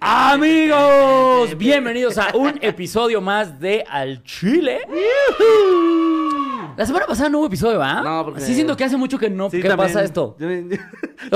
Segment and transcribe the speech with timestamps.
[0.00, 4.80] Amigos, bienvenidos a un episodio más de Al Chile.
[6.76, 8.02] La semana pasada no hubo episodio, ¿va?
[8.02, 9.50] No, porque- Sí siento que hace mucho que no.
[9.50, 9.88] Sí, ¿Qué también.
[9.88, 10.36] pasa esto?
[10.40, 10.78] Yo- yo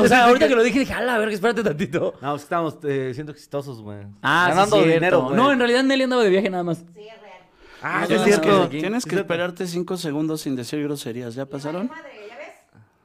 [0.03, 2.15] O sea, ahorita que lo dije, dije, a la verga, espérate tantito.
[2.23, 3.99] No, es que estamos eh, siendo exitosos, güey.
[4.23, 4.93] Ah, sí, Ganando cierto.
[4.95, 5.37] dinero, güey.
[5.37, 6.85] No, en realidad Nelly andaba de viaje nada más.
[7.83, 8.49] Ah, No, sí es no, cierto.
[8.49, 8.69] no, no.
[8.69, 11.35] Tienes que esperarte cinco segundos sin decir groserías.
[11.37, 11.89] ¿Ya pasaron?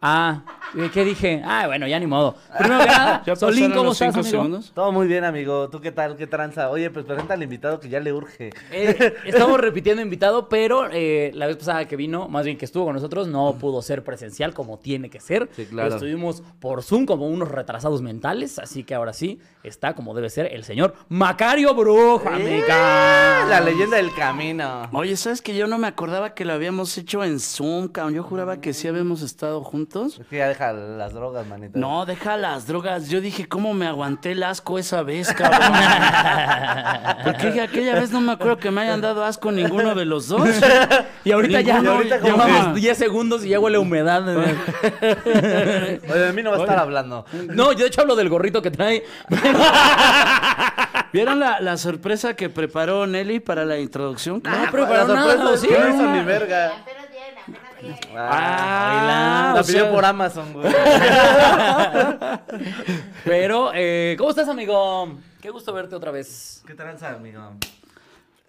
[0.06, 0.42] Ah,
[0.74, 1.42] ¿y ¿qué dije?
[1.46, 2.36] Ah, bueno, ya ni modo.
[2.60, 4.44] Primero que nada, ¿Ya Solín, ¿cómo los estás, cinco amigo?
[4.44, 4.72] segundos?
[4.76, 5.70] Todo muy bien, amigo.
[5.70, 6.18] ¿Tú qué tal?
[6.18, 6.70] ¿Qué tranza?
[6.72, 8.50] Oye, pues presenta al invitado que ya le urge.
[8.74, 12.84] Eh, estamos repitiendo invitado, pero eh, la vez pasada que vino, más bien que estuvo
[12.84, 15.50] con nosotros, no pudo ser presencial como tiene que ser.
[15.56, 15.94] Sí, claro.
[15.96, 20.48] Estuvimos por Zoom como unos retrasados mentales, así que ahora sí está como debe ser
[20.52, 23.46] el señor Macario Brujo, amiga.
[23.48, 24.90] La leyenda del camino.
[24.92, 28.16] Oye, ¿sabes que yo no me acordaba que lo habíamos hecho en Zoom, cabrón?
[28.16, 29.93] Yo juraba que sí habíamos estado juntos.
[30.02, 31.78] Es que ya deja las drogas, manito.
[31.80, 33.10] No, deja las drogas.
[33.10, 35.62] Yo dije, ¿cómo me aguanté el asco esa vez, cabrón?
[37.24, 40.50] Porque aquella vez no me acuerdo que me hayan dado asco ninguno de los dos.
[41.24, 44.28] Y ahorita ya no, ahorita como llevamos que- 10 segundos y ya huele a humedad.
[44.28, 47.26] Oye, de mí no va a estar hablando.
[47.50, 49.04] No, yo de hecho hablo del gorrito que trae.
[51.14, 54.42] ¿Vieron la, la sorpresa que preparó Nelly para la introducción?
[54.44, 55.68] No, Ah, preparó la nada, sorpresa ¿o sí?
[55.70, 56.68] no hizo ni verga.
[56.70, 57.73] Apenas viene, apenas viene.
[58.16, 60.72] Ah, Ah, la o pidió sea- por Amazon, güey.
[63.26, 65.18] Pero, eh, ¿cómo estás, amigo?
[65.42, 66.64] Qué gusto verte otra vez.
[66.66, 67.42] ¿Qué tranza, amigo?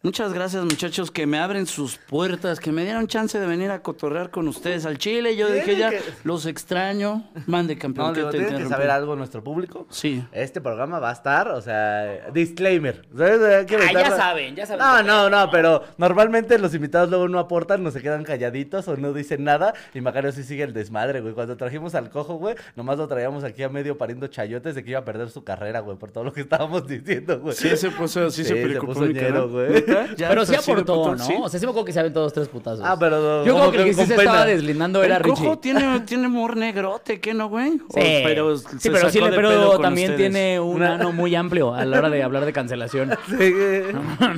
[0.05, 3.81] Muchas gracias, muchachos, que me abren sus puertas, que me dieron chance de venir a
[3.81, 5.35] cotorrear con ustedes al Chile.
[5.35, 7.25] Yo dije ya, que- los extraño.
[7.47, 8.09] Mande, campeón.
[8.09, 8.75] No, que digo, te tienen que interrumpí.
[8.75, 9.87] saber algo nuestro público.
[9.89, 10.23] Sí.
[10.33, 13.09] Este programa va a estar, o sea, disclaimer.
[13.17, 13.41] ¿Sabes?
[13.43, 14.85] Ah, ya saben, ya saben.
[14.85, 18.99] No, no, no, pero normalmente los invitados luego no aportan, no se quedan calladitos o
[18.99, 19.73] no dicen nada.
[19.95, 21.33] Y Macario sí sigue el desmadre, güey.
[21.33, 24.91] Cuando trajimos al cojo, güey, nomás lo traíamos aquí a medio pariendo chayotes de que
[24.91, 27.57] iba a perder su carrera, güey, por todo lo que estábamos diciendo, güey.
[27.57, 29.94] Sí, se puso, sí, Sí, se se preocupó puso mi ñero, güey.
[30.03, 30.15] ¿Neta?
[30.17, 31.25] Ya, Pero sí aportó, puto, ¿no?
[31.25, 31.35] ¿sí?
[31.41, 32.85] O sea, sí me acuerdo que se aventó dos, tres putazos.
[32.85, 34.23] Ah, pero Yo como creo que el que sí se pena.
[34.31, 35.57] estaba deslindando era el Richie.
[35.59, 37.73] tiene, tiene humor negrote, ¿qué no, güey?
[37.89, 40.31] O- Sí, pero sí, pero sí, pero también ustedes.
[40.33, 43.11] tiene un ano muy amplio a la hora de hablar de cancelación.
[43.29, 43.53] Sí.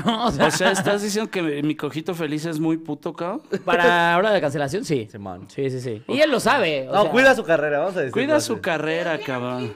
[0.04, 3.42] no, o sea, O sea, ¿estás diciendo que mi cojito feliz es muy puto, cabrón?
[3.64, 5.08] para hablar de cancelación, sí.
[5.10, 5.46] Simón.
[5.48, 6.02] Sí, sí, sí.
[6.08, 6.88] Y él lo sabe.
[6.88, 8.12] o No, sea, cuida su carrera, vamos a decir.
[8.12, 9.74] Cuida su carrera, cabrón.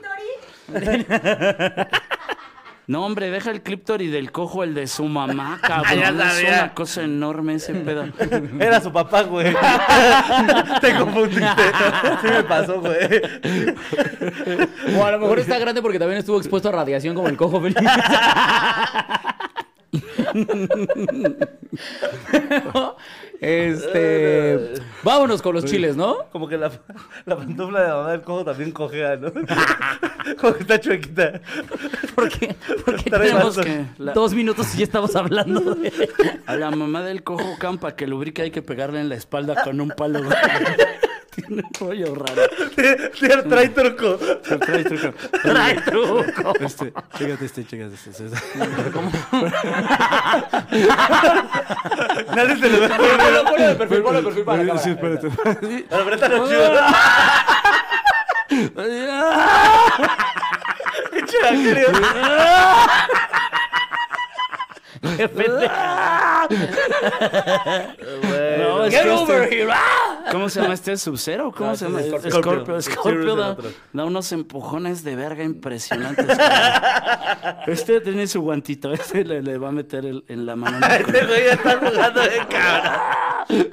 [2.91, 5.97] No, hombre, deja el Cliptori del cojo, el de su mamá, cabrón.
[5.97, 8.07] Ya es una cosa enorme ese pedo.
[8.59, 9.55] Era su papá, güey.
[10.81, 11.63] Te confundiste.
[12.21, 13.23] Sí me pasó, güey.
[14.99, 17.61] O a lo mejor está grande porque también estuvo expuesto a radiación como el cojo
[17.61, 17.77] feliz.
[22.31, 22.97] Pero,
[23.41, 24.75] este.
[25.03, 26.29] Vámonos con los chiles, ¿no?
[26.31, 26.71] Como que la,
[27.27, 29.33] la pantufla de la mamá del cojo también cojea, ¿no?
[30.41, 31.41] Como que está chuequita.
[32.15, 32.55] ¿Por qué?
[32.85, 33.65] Porque tenemos vasos.
[33.65, 35.93] que la- dos minutos y ya estamos hablando de.
[36.47, 39.81] A la mamá del cojo campa que lubrica hay que pegarle en la espalda con
[39.81, 40.21] un palo.
[41.47, 42.43] Tiene un rollo raro.
[42.75, 44.17] Trae, trae truco.
[44.17, 45.13] Trae truco.
[45.43, 46.55] Trae truco.
[46.61, 48.11] Este, chécate este, chécate este.
[48.11, 48.25] este.
[52.35, 52.89] Nadie se lo ve.
[52.89, 55.29] Ponlo, de perfil, ponlo de perfil para Sí, espérate.
[55.89, 56.71] Pero préstalo chido.
[61.11, 61.39] Pinche
[65.03, 65.31] Qué.
[68.59, 69.73] No, es Get que over este- here.
[69.73, 70.25] ¡Ah!
[70.31, 70.97] ¿Cómo se llama este?
[70.97, 71.53] ¿Sub-Zero?
[71.57, 72.01] ¿Cómo No, se llama?
[72.01, 72.81] este es Scorpio.
[72.81, 72.81] Scorpio.
[72.83, 73.57] Scorpio, da,
[73.93, 76.27] da unos empujones de verga impresionantes.
[77.67, 78.93] Este tiene su guantito.
[78.93, 80.87] Este le, le va a meter el- en la mano.
[80.91, 83.01] Este güey ya está jugando de cabrón.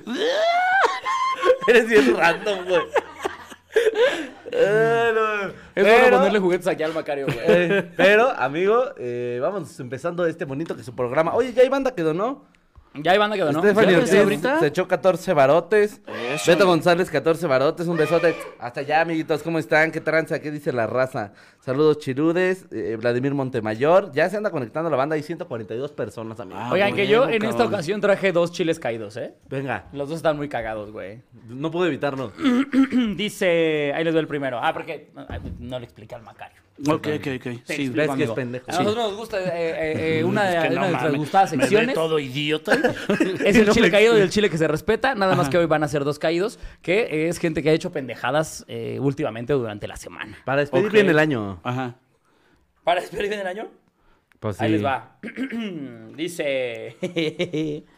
[1.68, 2.82] Eres bien random, güey.
[4.52, 5.67] Eh, no.
[5.78, 7.38] Es bueno Pero- ponerle juguetes aquí al Macario, güey.
[7.46, 11.34] Eh, pero, amigo, eh, vamos empezando este bonito que es su programa.
[11.36, 12.46] Oye, ya hay banda que donó.
[13.04, 13.60] Ya hay banda quedó, ¿no?
[13.60, 14.60] Stephanie ¿Ya Ortiz ahorita?
[14.60, 16.02] se echó 14 barotes.
[16.34, 16.52] Eso.
[16.52, 17.88] Beto González, 14 barotes.
[17.88, 18.36] Un besote.
[18.60, 19.44] Hasta allá, amiguitos.
[19.44, 19.92] ¿Cómo están?
[19.92, 20.40] ¿Qué tranza?
[20.40, 21.34] ¿Qué dice la raza?
[21.60, 22.66] Saludos, Chirudes.
[22.72, 24.12] eh, Vladimir Montemayor.
[24.14, 25.16] Ya se anda conectando la banda.
[25.16, 26.60] Hay 142 personas, amigo.
[26.62, 29.34] Ah, Oigan, que yo en esta ocasión traje dos chiles caídos, ¿eh?
[29.50, 29.86] Venga.
[29.94, 31.22] Los dos están muy cagados, güey.
[31.48, 32.32] No puedo evitarlo.
[33.16, 34.60] Dice, ahí les doy el primero.
[34.62, 35.26] Ah, porque no,
[35.60, 36.62] no le expliqué al Macario.
[36.80, 37.44] Ok, ok, ok.
[37.44, 38.32] Sí, explico, ves que amigo.
[38.34, 38.66] es pendejo.
[38.68, 41.16] A nosotros nos gusta eh, eh, eh, una de, Es que una no de nuestras
[41.16, 41.96] gustadas me secciones.
[41.96, 42.74] todo idiota.
[43.46, 45.16] Es el chile caído y el chile que se respeta.
[45.16, 47.92] Nada más que hoy van a ser dos caídos, que es gente que ha hecho
[47.92, 50.38] pendejadas eh, últimamente durante la semana.
[50.46, 50.94] Para despedir Ok.
[50.94, 51.60] bien el año.
[51.64, 51.96] Ajá.
[52.84, 53.68] ¿Para despedir bien el año?
[54.40, 55.18] Pues Ahí les va.
[56.16, 56.96] Dice.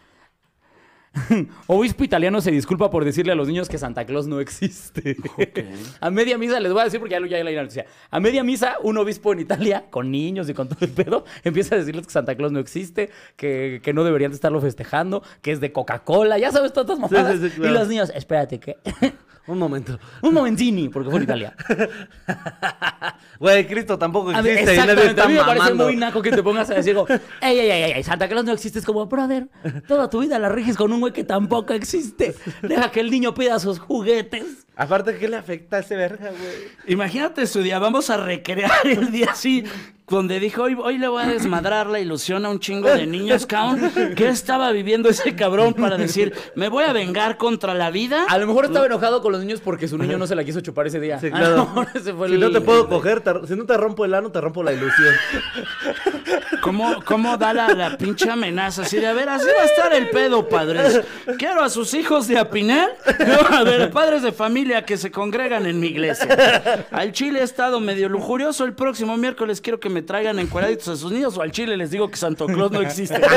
[1.67, 5.17] Obispo italiano se disculpa por decirle a los niños que Santa Claus no existe.
[6.01, 7.85] a media misa, les voy a decir porque ya, lo- ya la noticia.
[8.11, 11.75] A media misa, un obispo en Italia, con niños y con todo el pedo, empieza
[11.75, 15.51] a decirles que Santa Claus no existe, que, que no deberían de estarlo festejando, que
[15.51, 17.39] es de Coca-Cola, ya sabes, todas estas mamadas.
[17.39, 17.71] sí, sí, claro.
[17.73, 18.77] Y los niños, espérate, que...
[19.49, 19.99] Un momento.
[20.21, 21.55] un momentini, porque fue en Italia.
[23.39, 26.73] Güey, Cristo tampoco existe exactamente, a mí me parece muy naco que te pongas a
[26.75, 28.79] decir, como, ey, ey, ey, ey, Santa Claus no existe.
[28.79, 29.47] Es como, brother,
[29.87, 32.35] toda tu vida la riges con un güey que tampoco existe.
[32.61, 34.67] Deja que el niño pida sus juguetes.
[34.75, 36.69] Aparte, ¿qué le afecta a ese verga, güey?
[36.87, 39.63] Imagínate su día, vamos a recrear el día así,
[40.09, 43.45] donde dijo, hoy, hoy le voy a desmadrar la ilusión a un chingo de niños,
[43.45, 43.91] cabrón.
[44.15, 48.25] ¿Qué estaba viviendo ese cabrón para decir, me voy a vengar contra la vida?
[48.27, 50.61] A lo mejor estaba enojado con los niños porque su niño no se la quiso
[50.61, 51.19] chupar ese día.
[51.19, 51.55] Sí, A claro.
[51.57, 54.05] lo mejor ese fue Si el- no te puedo coger, te- si no te rompo
[54.05, 55.13] el ano, te rompo la ilusión.
[56.61, 58.81] ¿Cómo, cómo da la, la pinche amenaza?
[58.83, 61.01] Así de, a ver, así va a estar el pedo, padres.
[61.37, 62.89] Quiero a sus hijos de Apinel.
[63.27, 66.85] No, a ver, padres de familia que se congregan en mi iglesia.
[66.91, 68.65] Al chile he estado medio lujurioso.
[68.65, 71.37] El próximo miércoles quiero que me traigan encuadraditos a sus niños.
[71.37, 73.19] O al chile les digo que Santo Claus no existe.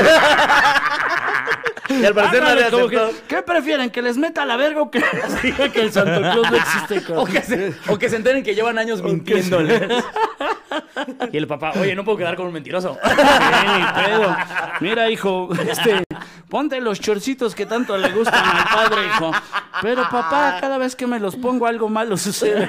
[2.01, 3.15] Y al parecer Ándale, nadie como que.
[3.29, 3.91] ¿Qué prefieren?
[3.91, 7.03] ¿Que les meta la verga o que les diga que el Santo Claus no existe?
[7.15, 9.89] O que, se, o que se enteren que llevan años mintiéndole.
[11.33, 12.99] y el papá, oye, no puedo quedar con un mentiroso.
[13.13, 14.37] Sí, ni pedo.
[14.81, 16.05] Mira, hijo, este,
[16.49, 19.33] ponte los chorcitos que tanto le gustan al padre, hijo.
[19.81, 22.69] Pero papá, cada vez que me los pongo algo malo sucede.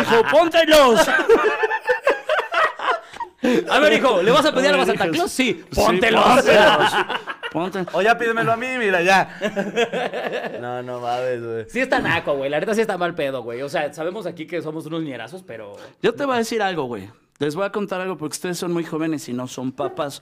[0.00, 1.00] hijo, póntelos.
[3.70, 5.08] A ver, hijo, ¿le vas a pedir algo a Santa.
[5.10, 5.30] Claus?
[5.30, 6.24] Sí, Sí, póntelos.
[7.50, 7.88] póntelos.
[7.92, 10.58] O ya pídemelo a mí, mira, ya.
[10.60, 11.64] No, no mames, güey.
[11.68, 12.50] Sí está naco, güey.
[12.50, 13.62] La neta sí está mal pedo, güey.
[13.62, 15.72] O sea, sabemos aquí que somos unos ñerazos, pero...
[16.02, 17.10] Yo te voy a decir algo, güey.
[17.38, 20.20] Les voy a contar algo porque ustedes son muy jóvenes y no son papás.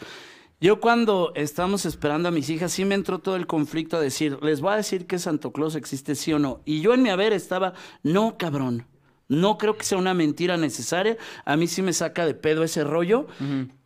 [0.63, 4.39] Yo cuando estamos esperando a mis hijas, sí me entró todo el conflicto a decir,
[4.43, 6.61] les voy a decir que Santo Claus existe sí o no.
[6.65, 8.87] Y yo en mi haber estaba, no, cabrón.
[9.31, 11.17] No creo que sea una mentira necesaria.
[11.47, 13.27] A mí sí me saca de pedo ese rollo.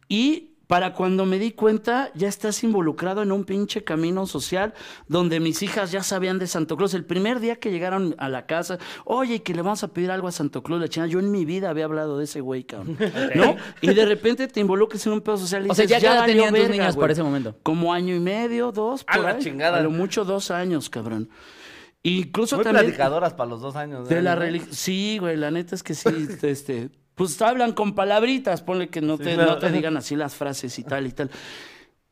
[0.08, 4.72] Y para cuando me di cuenta, ya estás involucrado en un pinche camino social
[5.08, 6.94] donde mis hijas ya sabían de Santo Claus.
[6.94, 10.26] El primer día que llegaron a la casa, oye, que le vamos a pedir algo
[10.26, 11.06] a Santo Claus, la china.
[11.06, 12.96] Yo en mi vida había hablado de ese güey, cabrón.
[13.34, 13.56] ¿No?
[13.82, 16.48] Y de repente te involucras en un pedo social y O sea, ¿ya valió tenían
[16.54, 17.02] tus verga, niñas güey".
[17.02, 17.54] para ese momento?
[17.62, 19.42] Como año y medio, dos, A por la ahí.
[19.42, 19.78] chingada.
[19.78, 21.28] A lo mucho dos años, cabrón.
[22.04, 22.84] Incluso Muy también...
[22.84, 24.08] platicadoras para los dos años.
[24.08, 24.22] De ¿eh?
[24.22, 24.72] la religión.
[24.72, 26.08] Sí, güey, la neta es que sí,
[26.42, 26.90] este.
[27.14, 29.52] Pues hablan con palabritas, ponle que no, Sí, te, claro.
[29.52, 31.30] no te digan así las frases y tal y tal.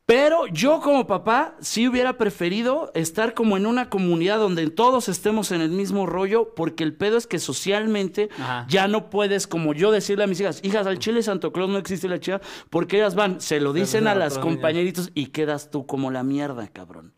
[0.05, 5.53] Pero yo como papá sí hubiera preferido estar como en una comunidad donde todos estemos
[5.53, 8.67] en el mismo rollo, porque el pedo es que socialmente Ajá.
[8.69, 11.79] ya no puedes, como yo, decirle a mis hijas, hijas, al chile Santo Claus no
[11.79, 15.87] existe la chica, porque ellas van, se lo dicen a las compañeritos y quedas tú
[15.87, 17.13] como la mierda, cabrón.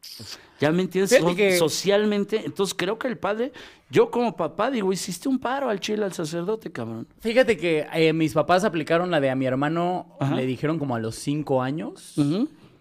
[0.61, 1.19] ¿Ya me entiendes?
[1.19, 3.53] So- que- Socialmente, entonces creo que el padre,
[3.91, 7.09] yo como papá digo, hiciste un paro al chile al sacerdote, cabrón.
[7.21, 10.35] Fíjate que eh, mis papás aplicaron la de a mi hermano, Ajá.
[10.35, 12.15] le dijeron como a los cinco años.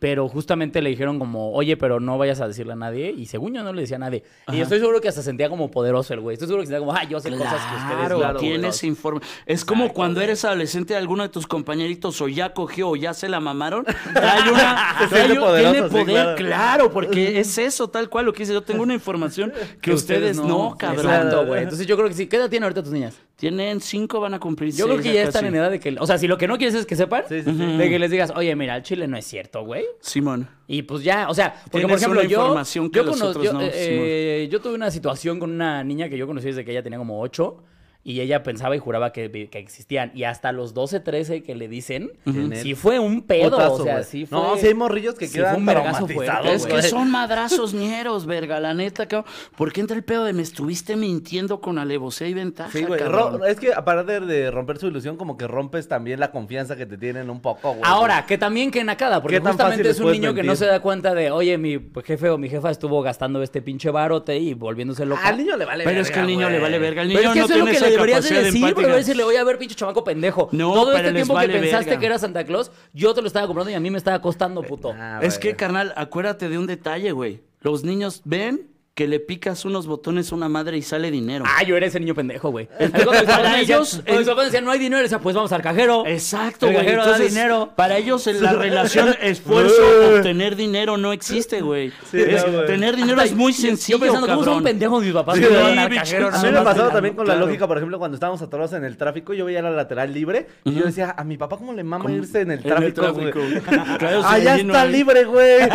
[0.04, 3.12] Pero justamente le dijeron como, oye, pero no vayas a decirle a nadie.
[3.18, 4.22] Y según yo no le decía a nadie.
[4.52, 6.34] Y yo estoy seguro que hasta sentía como poderoso el güey.
[6.34, 8.40] Estoy seguro que sentía como, ah, yo sé cosas que ustedes Claro, no.
[8.40, 9.22] tienes informe.
[9.46, 13.30] Es como cuando eres adolescente, alguno de tus compañeritos o ya cogió o ya se
[13.30, 13.86] la mamaron.
[14.14, 14.96] Trae una.
[15.00, 16.36] Se trae siente un- poderoso, tiene sí, poder, claro.
[16.36, 16.92] claro.
[16.92, 18.52] porque es eso, tal cual lo que dice.
[18.52, 21.06] Yo tengo una información que, ustedes, no, cabrón.
[21.06, 21.64] Exacto, güey.
[21.64, 22.28] Entonces yo creo que sí.
[22.28, 23.16] ¿Qué edad tienen ahorita tus niñas?
[23.38, 25.28] Tienen cinco, van a cumplir Yo creo que ya casi.
[25.30, 25.96] están en edad de que...
[26.00, 27.78] O sea, si lo que no quieres es que sepan, Sí, sí, sí.
[27.78, 29.84] de que les digas, oye, mira, el chile no es cierto, güey.
[30.00, 30.48] Simón.
[30.68, 34.76] Y pues ya, o sea, porque por ejemplo, yo, yo, yo, no, eh, yo tuve
[34.76, 37.64] una situación con una niña que yo conocí desde que ella tenía como 8
[38.06, 40.12] y ella pensaba y juraba que, que existían.
[40.14, 42.12] Y hasta los 12, 13 que le dicen,
[42.54, 43.52] sí fue un pedo.
[43.52, 44.38] Potazo, o sea, sí fue...
[44.38, 48.60] No, sí hay morrillos que sí quedan un traumatizados, Es que son madrazos ñeros, verga,
[48.60, 49.32] la neta, cabrón.
[49.56, 53.02] ¿Por qué entra el pedo de me estuviste mintiendo con alevosía y ventaja, Sí, güey.
[53.48, 56.98] Es que aparte de romper su ilusión, como que rompes también la confianza que te
[56.98, 57.82] tienen un poco, güey.
[57.86, 60.66] Ahora, que también que nacada, porque ¿Qué tan justamente es un niño que no mentir?
[60.68, 64.38] se da cuenta de, oye, mi jefe o mi jefa estuvo gastando este pinche barote
[64.38, 65.26] y volviéndose loca.
[65.26, 67.02] Al niño le vale Pero es que al niño le vale verga.
[67.04, 68.82] El niño Pero es que no tiene deberías de decir, empática.
[68.82, 70.50] pero decirle, oye, a ver, pinche chamaco pendejo.
[70.52, 72.00] No, Todo pero este les tiempo vale que pensaste verga.
[72.00, 74.62] que era Santa Claus, yo te lo estaba comprando y a mí me estaba costando,
[74.64, 74.94] puto.
[74.98, 77.42] Ah, Es que, carnal, acuérdate de un detalle, güey.
[77.62, 81.46] Los niños ven que le picas unos botones a una madre y sale dinero.
[81.48, 82.68] Ah, yo era ese niño pendejo, güey.
[82.68, 85.64] Para decían- ellos, cuando mis el- papás decían, no hay dinero, decía, pues vamos al
[85.64, 86.04] cajero.
[86.06, 86.86] Exacto, El güey.
[86.86, 87.74] cajero da Entonces, dinero.
[87.76, 89.82] para ellos en la relación esfuerzo
[90.16, 91.92] obtener dinero no existe, güey.
[92.12, 92.66] Sí, no, güey.
[92.68, 94.64] tener dinero es muy sencillo, Yo pensando, ¿cómo son cabrón.
[94.64, 95.38] pendejos mis papás?
[95.40, 98.44] Sí, al cajero, A mí me pasaba también con la lógica, por ejemplo, cuando estábamos
[98.44, 101.58] atorados en el tráfico, yo veía la lateral libre y yo decía, a mi papá
[101.58, 103.34] cómo le mama irse en el tráfico, güey?
[103.34, 105.62] sí, lleno está libre, güey.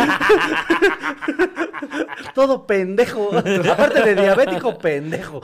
[2.33, 3.08] Todo pendejo.
[3.71, 5.41] Aparte de diabético, pendejo.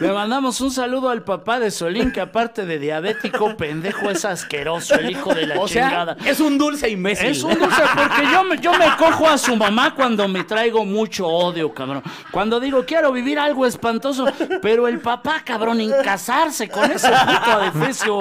[0.00, 4.94] Le mandamos un saludo al papá de Solín, que aparte de diabético, pendejo, es asqueroso,
[4.96, 6.16] el hijo de la O sea, chingada.
[6.24, 7.28] es un dulce imbécil.
[7.28, 10.84] Es un dulce porque yo me, yo me cojo a su mamá cuando me traigo
[10.84, 12.02] mucho odio, cabrón.
[12.30, 14.26] Cuando digo quiero vivir algo espantoso,
[14.62, 18.20] pero el papá, cabrón, en casarse con ese puto adefesio,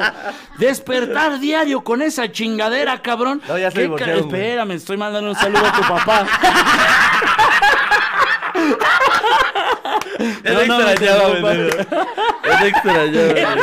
[0.58, 3.42] despertar diario con esa chingadera, cabrón.
[3.48, 4.42] No, ya se ¿Qué ca- divorciaron, güey.
[4.42, 6.26] Espérame, estoy mandando un saludo a tu papá.
[10.44, 11.78] Ya No, no, extrañaba, no, pendejo.
[12.44, 13.56] Te extrañaba.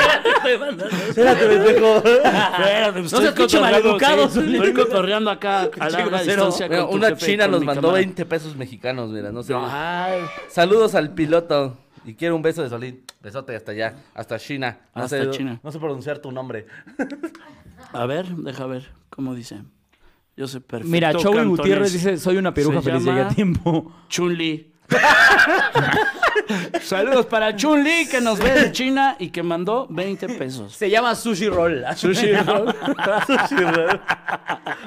[1.09, 1.97] Espérate, pendejo.
[1.97, 4.25] Espérate, No seas pinche maleducado.
[4.25, 7.99] Estoy cotorreando acá a larga distancia Mira, con una china nos mandó camarada.
[8.04, 9.54] 20 pesos mexicanos, mira, no sé.
[9.57, 11.76] Ay, Saludos al piloto.
[12.04, 13.04] Y quiero un beso de Solín.
[13.21, 14.78] Besote hasta allá, hasta China.
[14.95, 15.61] No Hasta sé, China.
[15.62, 16.66] No sé pronunciar tu nombre.
[17.92, 19.61] A ver, deja ver cómo dice.
[20.41, 20.91] Yo sé perfecto.
[20.91, 21.45] Mira, Chowi.
[21.45, 23.93] Gutiérrez dice, soy una peruja Se feliz, llama- llegué a tiempo.
[24.09, 24.73] Chun-Li.
[26.83, 30.73] Saludos para Chun-Li que nos ve de China y que mandó 20 pesos.
[30.73, 31.85] Se llama Sushi Roll.
[31.97, 32.75] Sushi roll.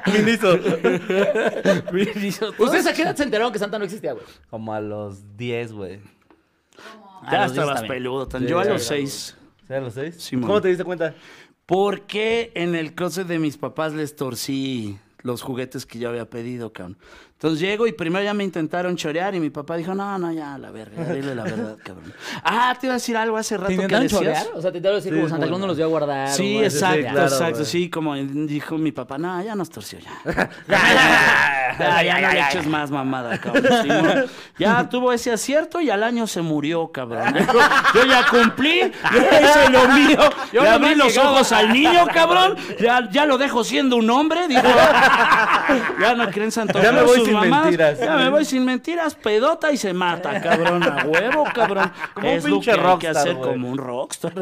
[1.93, 2.51] Miniso.
[2.57, 4.25] ¿Ustedes a qué edad se enteraron que Santa no existía, güey?
[4.49, 5.99] Como a los 10, güey.
[7.31, 8.27] Ya estabas peludo.
[8.27, 8.87] tan- Sí, Yo a ya, los ya.
[8.95, 9.37] 6.
[9.67, 10.15] ¿Sí, a los 6?
[10.17, 10.47] Sí, man.
[10.47, 11.13] ¿Cómo te diste cuenta?
[11.65, 16.71] Porque en el closet de mis papás les torcí los juguetes que yo había pedido,
[16.71, 16.97] cabrón.
[17.43, 20.57] Entonces llego y primero ya me intentaron chorear y mi papá dijo, no, no, ya,
[20.57, 22.13] la verga, dile la verdad, cabrón.
[22.41, 24.21] Ah, te iba a decir algo hace rato ¿Te que intentaron decías.
[24.21, 24.47] chorear?
[24.57, 26.29] O sea, te intentaron decir Sí, como Santa Claus no los dio a guardar.
[26.29, 29.99] Sí, o exacto, sí, claro, exacto, sí, como dijo mi papá, no, ya nos torció
[29.99, 30.11] ya.
[30.69, 32.69] Ya, Ya, ya, ya, no le ya, eches ya.
[32.69, 33.65] más mamada, cabrón.
[33.81, 34.23] sí, no.
[34.59, 37.33] Ya tuvo ese acierto y al año se murió, cabrón.
[37.35, 38.79] Yo, yo ya cumplí,
[39.11, 40.19] ya hice lo mío.
[40.53, 41.31] Yo le abrí los llegaba.
[41.31, 42.55] ojos al niño, cabrón.
[42.79, 44.61] Ya, ya lo dejo siendo un hombre, dijo.
[45.99, 47.61] Ya no creen Santo Ya me Claus voy sin mamás.
[47.65, 47.99] mentiras.
[47.99, 50.83] Ya me voy sin mentiras, pedota y se mata, cabrón.
[50.83, 51.91] A huevo, cabrón.
[52.13, 53.49] Como un es lo pinche que hay que rockstar, hacer güey.
[53.51, 54.33] como un rockstar.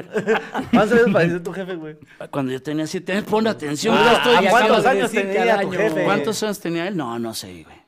[0.72, 1.96] ¿Cuántos años pareció tu jefe, güey?
[2.30, 3.96] Cuando yo tenía siete años, pon atención.
[3.98, 6.04] Ah, estoy ¿Cuántos años tenía tu jefe?
[6.04, 6.98] ¿Cuántos años tenía él?
[6.98, 7.81] No, no sé, güey.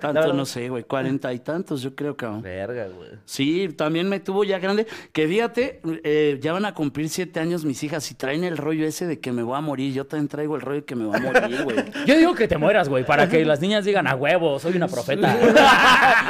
[0.00, 0.84] Tanto no sé, güey.
[0.84, 2.42] Cuarenta y tantos, yo creo, cabrón.
[2.42, 3.10] Verga, güey.
[3.24, 4.86] Sí, también me tuvo ya grande.
[5.12, 8.86] Que fíjate, eh, ya van a cumplir siete años mis hijas y traen el rollo
[8.86, 9.92] ese de que me voy a morir.
[9.92, 11.76] Yo también traigo el rollo de que me voy a morir, güey.
[12.06, 14.88] Yo digo que te mueras, güey, para que las niñas digan a huevo, soy una
[14.88, 15.36] profeta.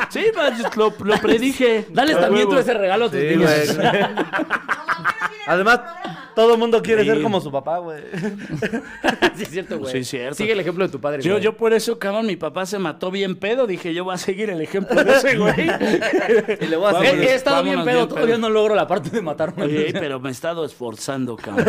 [0.10, 1.86] sí, pues, lo, lo predije.
[1.90, 2.60] Dales A también tú huevo.
[2.62, 3.50] ese regalo a tus Sí, niños.
[5.46, 5.80] Además,
[6.36, 7.08] todo el mundo quiere Sí.
[7.10, 8.00] ser como su papá, güey.
[9.36, 9.90] sí, es cierto, güey.
[9.92, 10.34] Sí, es cierto.
[10.36, 11.42] Sigue el ejemplo de tu padre, Yo, güey.
[11.44, 13.66] yo por eso, cabrón, mi papá se mató bien pedo.
[13.66, 15.54] Dije, yo voy a seguir el ejemplo de ese güey.
[16.60, 17.02] Y le voy a Vámonos.
[17.12, 17.18] hacer.
[17.24, 18.48] He, he estado bien Vámonos pedo, bien todavía pedo.
[18.48, 19.64] no logro la parte de matarme.
[19.64, 21.66] Oye, pero me he estado esforzando, cabrón.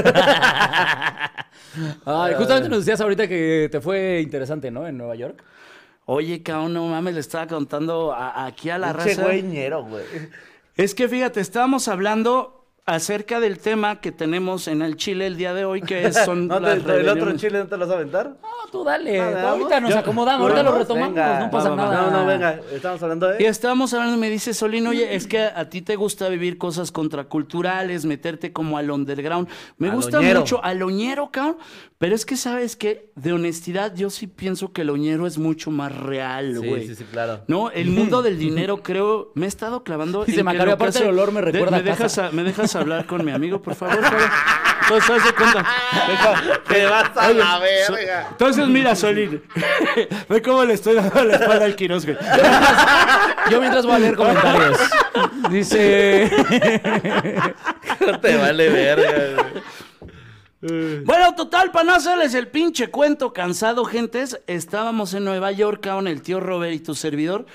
[2.06, 4.88] Ay, justamente nos decías ahorita que te fue interesante, ¿no?
[4.88, 5.44] En Nueva York.
[6.06, 9.24] Oye, cabrón, no mames, le estaba contando a- aquí a la Pinche raza.
[9.24, 10.04] güey ñero, güey.
[10.76, 15.54] Es que fíjate, estábamos hablando acerca del tema que tenemos en el Chile el día
[15.54, 17.94] de hoy, que es, son ¿No te- las ¿El otro chile no te lo vas
[17.96, 18.28] a aventar?
[18.42, 19.20] No, tú dale.
[19.22, 21.40] Ah, ¿le ahorita nos acomodamos, ahorita lo retomamos, venga.
[21.40, 22.02] no pasa nada.
[22.02, 22.60] No, no, venga.
[22.74, 23.42] Estamos hablando de.
[23.42, 26.92] Y estábamos hablando me dice Solín, oye, es que a ti te gusta vivir cosas
[26.92, 29.48] contraculturales, meterte como al underground.
[29.78, 30.42] Me Al gusta oñero.
[30.42, 31.58] mucho al oñero, cabrón.
[32.00, 33.12] Pero es que, ¿sabes qué?
[33.16, 36.86] De honestidad, yo sí pienso que el oñero es mucho más real, Sí, güey.
[36.88, 37.42] sí, sí, claro.
[37.48, 40.26] No, el mundo del dinero, creo, me he estado clavando.
[40.26, 42.04] Dice que Macario, que aparte el olor me de- recuerda me a casa.
[42.04, 44.00] dejas, a- ¿Me dejas hablar con mi amigo, por favor?
[44.84, 45.66] Entonces, haz de cuenta.
[46.08, 48.28] Deja- Te vas a la verga.
[48.32, 49.42] Entonces, mira, Solín.
[50.30, 52.18] Ve cómo le estoy dando la espalda al Quiroz, güey.
[53.50, 54.78] Yo mientras voy a leer comentarios.
[55.50, 56.30] Dice.
[58.06, 61.04] No te vale verga, güey.
[61.04, 66.08] Bueno, total, para no hacerles el pinche cuento cansado, gentes, estábamos en Nueva York, con
[66.08, 67.46] el tío Robert y tu servidor,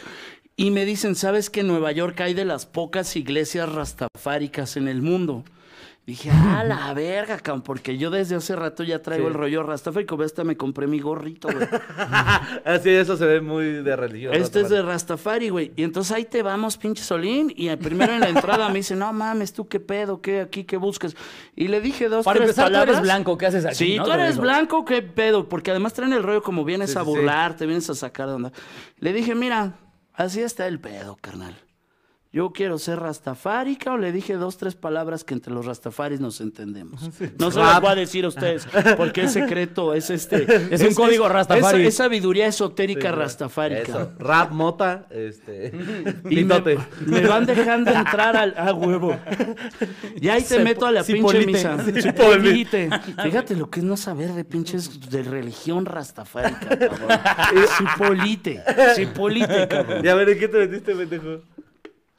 [0.58, 4.88] y me dicen, ¿sabes que en Nueva York hay de las pocas iglesias rastafáricas en
[4.88, 5.44] el mundo?
[6.04, 9.28] Dije, ah, la verga, cabrón, porque yo desde hace rato ya traigo Sí.
[9.28, 11.68] el rollo rastafárico, ve, hasta me compré mi gorrito, güey.
[12.64, 14.34] Así, eso se ve muy de religión.
[14.34, 15.70] Este es de Rastafari, güey.
[15.76, 17.52] Y entonces ahí te vamos, pinche Solín.
[17.54, 20.76] Y primero en la entrada me dice, no mames, tú qué pedo, qué aquí, qué
[20.78, 21.14] buscas.
[21.54, 22.96] Y le dije dos, Para tres empezar, tú palabras.
[22.96, 23.74] eres blanco, ¿qué haces aquí?
[23.76, 24.04] Sí, no?
[24.04, 25.48] tú eres blanco, qué pedo.
[25.48, 27.10] Porque además traen el rollo como vienes Sí, a sí, sí.
[27.16, 28.52] burlarte, vienes a sacar de onda.
[28.98, 29.74] Le dije, mira,
[30.18, 31.67] Así está el pedo, carnal.
[32.30, 36.42] Yo quiero ser Rastafari, o le dije dos, tres palabras que entre los Rastafaris nos
[36.42, 37.00] entendemos.
[37.38, 38.68] No se las voy a decir a ustedes,
[38.99, 40.47] porque es secreto, es este.
[40.70, 41.82] Es un código Rastafari.
[41.82, 43.76] Es, es sabiduría esotérica Rastafari.
[43.76, 44.12] Eso.
[44.18, 45.73] Rap, mota, este.
[46.28, 46.62] Y me,
[47.06, 49.16] me van dejando entrar al a huevo.
[50.20, 51.78] Y ahí te meto a la pinche misa.
[51.78, 52.90] Cipolite.
[53.23, 57.08] Fíjate lo que es no saber de pinches de religión rastafárica, cabrón.
[57.78, 58.62] Cipolite.
[58.94, 60.04] Cipolite, cabrón.
[60.04, 61.40] Y a ver, ¿en qué te metiste, pendejo?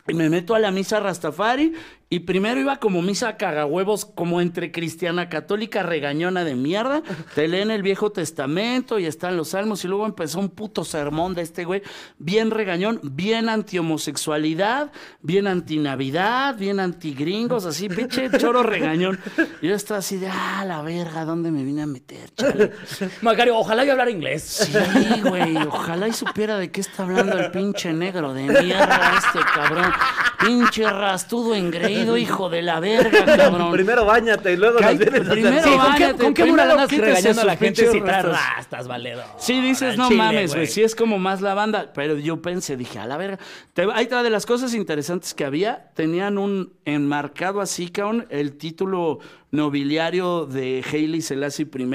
[0.10, 1.74] Y me meto a la misa Rastafari
[2.12, 7.04] y primero iba como misa cagahuevos, como entre cristiana católica regañona de mierda.
[7.36, 11.36] Te leen el Viejo Testamento y están los salmos y luego empezó un puto sermón
[11.36, 11.84] de este güey,
[12.18, 19.20] bien regañón, bien anti-homosexualidad, bien anti-navidad, bien anti-gringos, así, pinche choro regañón.
[19.62, 22.72] Y yo estaba así de, ah, la verga, ¿dónde me vine a meter, chale?
[23.22, 24.44] Macario, ojalá yo hablara inglés.
[24.44, 29.40] Sí, güey, ojalá y supiera de qué está hablando el pinche negro de mierda este
[29.54, 29.92] cabrón.
[30.40, 31.54] Pinche rastudo
[32.18, 33.72] hijo de la verga, cabrón.
[33.72, 36.72] Primero bañate y luego nos vienes a primero hacer- Sí, ¿con qué, con qué primero
[36.72, 38.88] andas regañando a la gente si traes rastas.
[38.88, 39.24] valedor?
[39.38, 40.68] Sí, dices, no chile, mames, güey.
[40.68, 41.92] Sí, es como más la banda.
[41.94, 43.40] Pero yo pensé, dije, a la verga.
[43.74, 45.90] Te- ahí está de las cosas interesantes que había.
[45.96, 49.20] Tenían un enmarcado así, cabrón, el título
[49.52, 51.86] nobiliario de Haile Selassie I.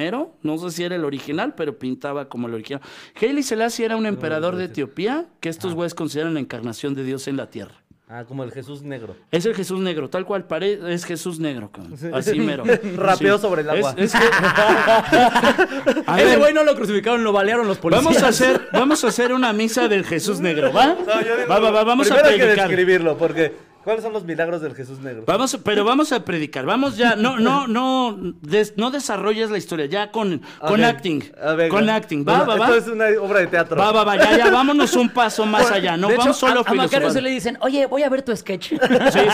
[0.42, 2.80] No sé si era el original, pero pintaba como el original.
[3.20, 7.28] Haile Selassie era un emperador de Etiopía que estos güeyes consideran la encarnación de Dios
[7.28, 7.74] en la tierra.
[8.06, 9.16] Ah, como el Jesús negro.
[9.30, 11.94] Es el Jesús negro, tal cual pare es Jesús negro, cabrón.
[12.14, 12.62] Así mero.
[12.96, 13.42] Rapeó Sí.
[13.42, 13.94] sobre el agua.
[13.96, 14.26] Es- es que-
[16.06, 18.04] A Ese güey no lo crucificaron, lo balearon los policías.
[18.04, 20.88] Vamos a hacer, vamos a hacer una misa del Jesús negro, ¿va?
[20.88, 22.68] No, yo digo, va, va, va, vamos a primero hay que predicar.
[22.68, 23.52] describirlo, porque
[23.84, 25.24] ¿cuáles son los milagros del Jesús negro?
[25.26, 26.64] Vamos, pero vamos a predicar.
[26.64, 30.86] Vamos ya, no, no, no, des- no desarrolles la historia, ya con, con Ok.
[30.86, 31.20] acting,
[31.56, 31.68] venga.
[31.68, 32.24] con acting.
[32.26, 32.66] Va, va, va.
[32.66, 33.76] Esto es una obra de teatro.
[33.76, 35.96] Va, va, va, ya, ya, vámonos un paso más allá.
[35.96, 38.22] No de hecho, vamos solo a, a Macario se le dicen, oye, voy a ver
[38.22, 38.68] tu sketch.
[38.70, 38.76] Sí,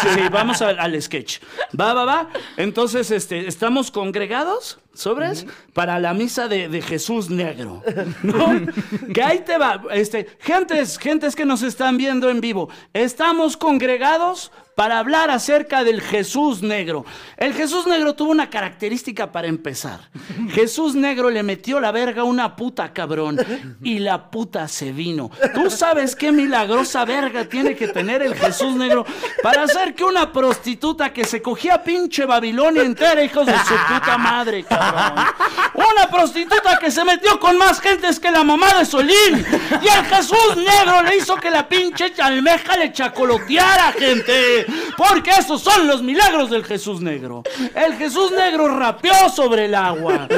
[0.02, 1.38] sí, sí, vamos al, al sketch.
[1.78, 2.28] Va, va, va.
[2.56, 7.82] Entonces, este, estamos congregados, sobres, para la misa de, de Jesús negro.
[8.22, 8.60] ¿No?
[9.14, 9.82] Que ahí te va.
[9.92, 12.68] Este, gentes, gentes que nos están viendo en vivo.
[12.92, 17.04] Estamos congregados para hablar acerca del Jesús negro.
[17.36, 20.00] El Jesús negro tuvo una característica para empezar.
[20.54, 23.38] Jesús negro le metió la verga a una puta cabrón
[23.82, 25.30] y la puta se vino.
[25.52, 29.04] ¿Tú sabes qué milagrosa verga tiene que tener el Jesús negro
[29.42, 34.16] para hacer que una prostituta que se cogía pinche Babilonia entera, hijos de su puta
[34.16, 35.26] madre, cabrón?
[35.74, 39.44] Una prostituta que se metió con más gentes que la mamá de Solín
[39.82, 44.69] y el Jesús negro le hizo que la pinche almeja le chacoloteara, gente.
[44.96, 47.42] Porque esos son los milagros del Jesús negro.
[47.74, 50.28] El Jesús negro rapeó sobre el agua.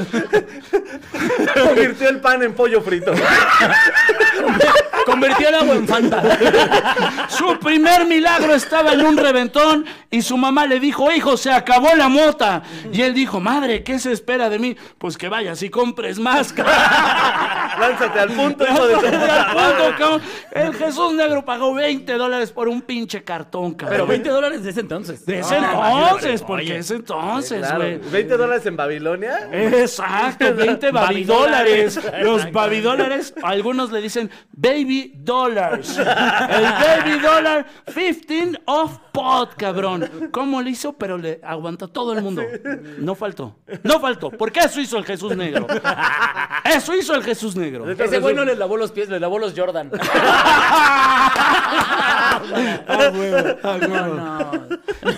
[1.55, 3.13] Convirtió el pan en pollo frito.
[5.07, 6.23] Convirtió el agua en Fanta.
[7.29, 11.95] Su primer milagro estaba en un reventón y su mamá le dijo, hijo, se acabó
[11.97, 12.63] la mota.
[12.93, 14.77] Y él dijo, madre, ¿qué se espera de mí?
[14.99, 16.53] Pues que vayas y compres más.
[16.53, 16.75] cabrón".
[17.81, 20.21] Lánzate al punto, hijo de tu puta.
[20.53, 24.12] El Jesús negro pagó 20 dólares por un pinche cartón, cabrón.
[24.13, 25.27] Pero 20 dólares de ese entonces.
[25.27, 27.99] De ese No, entonces, porque Oye, es entonces, Claro, güey.
[27.99, 29.49] 20 dólares en Babilonia.
[29.53, 32.01] Exacto, 20 babidólares.
[32.23, 35.97] Los babidólares, algunos le dicen baby dollars.
[35.99, 40.29] El baby dollar, 15 of pot, cabrón.
[40.31, 40.93] ¿Cómo le hizo?
[40.95, 42.43] Pero le aguantó todo el mundo.
[42.99, 43.57] No faltó.
[43.83, 44.31] No faltó.
[44.31, 45.67] Porque eso hizo el Jesús negro.
[46.65, 47.91] Eso hizo el Jesús negro.
[47.91, 49.91] Ese güey no les lavó los pies, les lavó los Jordan.
[53.89, 54.51] No, no.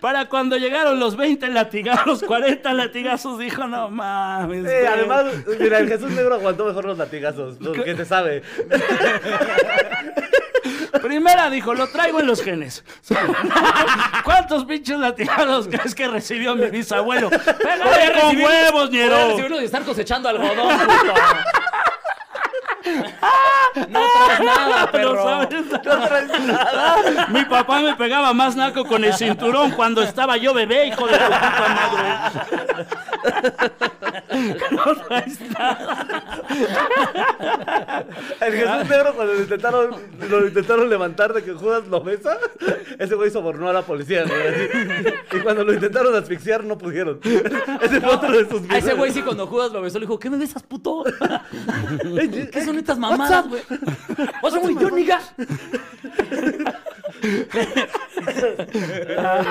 [0.00, 4.58] Para cuando llegaron los 20 latigazos, 40 latigazos, dijo, no mames.
[4.58, 4.86] Sí, güey".
[4.86, 5.24] además,
[5.60, 7.60] mira, el Jesús negro aguantó mejor los latigazos.
[7.60, 8.42] Lo que se sabe.
[11.00, 12.84] Primera dijo, lo traigo en los genes.
[14.24, 17.30] ¿Cuántos pinches latigazos crees que recibió mi bisabuelo?
[17.30, 19.28] Pégale con huevos, ñero.
[19.28, 21.14] recibirlo de estar cosechando algodón, puto.
[23.88, 25.22] No traes nada, No perro.
[25.24, 27.26] sabes nada.
[27.28, 31.16] Mi papá me pegaba más naco con el cinturón cuando estaba yo bebé, hijo de
[31.18, 31.40] tu puta
[31.74, 32.86] madre.
[34.70, 36.06] No traes nada.
[38.40, 39.90] El Jesús negro cuando lo intentaron,
[40.28, 42.38] lo intentaron levantar de que Judas lo besa,
[42.98, 44.24] ese güey sobornó a la policía.
[45.32, 47.20] Y cuando lo intentaron asfixiar no pudieron.
[47.22, 50.18] Ese fue otro de sus A ese güey sí cuando Judas lo besó le dijo,
[50.18, 51.04] ¿qué me besas, puto?
[52.52, 53.62] ¿Qué son estas What's mamadas, güey?
[54.42, 55.20] What's wrong with you, nigga?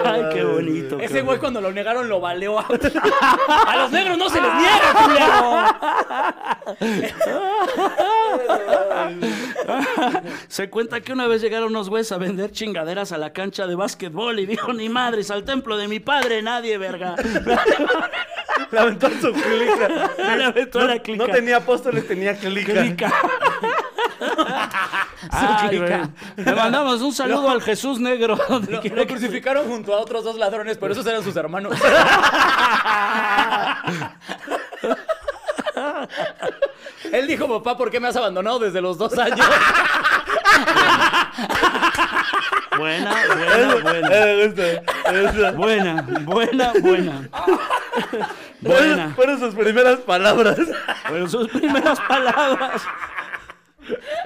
[0.05, 0.99] Ay, qué bonito.
[0.99, 2.60] Ese güey cuando lo negaron lo baleó.
[2.60, 2.65] A,
[3.67, 5.63] a los negros no se les niega, culero.
[10.47, 13.75] Se cuenta que una vez llegaron unos güeyes a vender chingaderas a la cancha de
[13.75, 17.15] básquetbol y dijo, ni madres, al templo de mi padre nadie, verga.
[18.71, 20.12] Le aventó a su clica.
[20.38, 21.25] Le aventó a la No clica.
[21.31, 22.73] tenía apóstoles, tenía clica.
[22.73, 23.12] Clica.
[26.35, 28.37] Le mandamos un saludo al Jesús Negro.
[28.49, 28.59] Lo,
[28.95, 31.77] lo crucificaron junto a otros dos ladrones, pero esos eran sus hermanos.
[37.11, 39.45] Él dijo, papá, ¿por qué me has abandonado desde los dos años?
[42.77, 43.13] Buena,
[43.83, 45.51] buena, buena.
[45.51, 47.29] Buena, buena, buena.
[48.61, 49.13] Buena.
[49.15, 50.57] Fueron sus primeras palabras.
[51.07, 52.81] Fueron sus primeras palabras.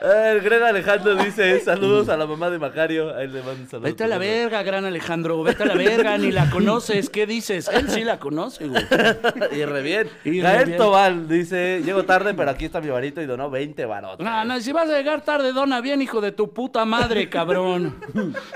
[0.02, 3.16] El Greg Alejandro dice: Saludos a la mamá de Macario.
[3.16, 3.86] Ahí le mando un saludo.
[3.86, 5.44] Vete a la verga, gran Alejandro.
[5.44, 7.10] Vete a la verga, ni la conoces.
[7.10, 7.68] ¿Qué dices?
[7.70, 8.86] Él sí la conoce, güey.
[9.52, 10.10] Y re bien.
[10.24, 10.78] Y re Gael bien.
[10.78, 14.26] Tobal dice: Llego tarde, pero aquí está mi varito y donó 20 barotes.
[14.26, 17.96] No, no, si vas a llegar tarde, dona bien, hijo de tu puta madre, cabrón.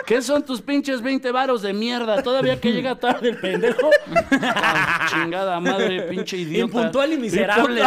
[0.06, 2.22] ¿Qué son tus pinches 20 varos de mierda?
[2.22, 3.89] Todavía que llega tarde el pendejo.
[4.41, 6.65] Ah, chingada madre, pinche idiota.
[6.65, 7.82] Impuntual y miserable.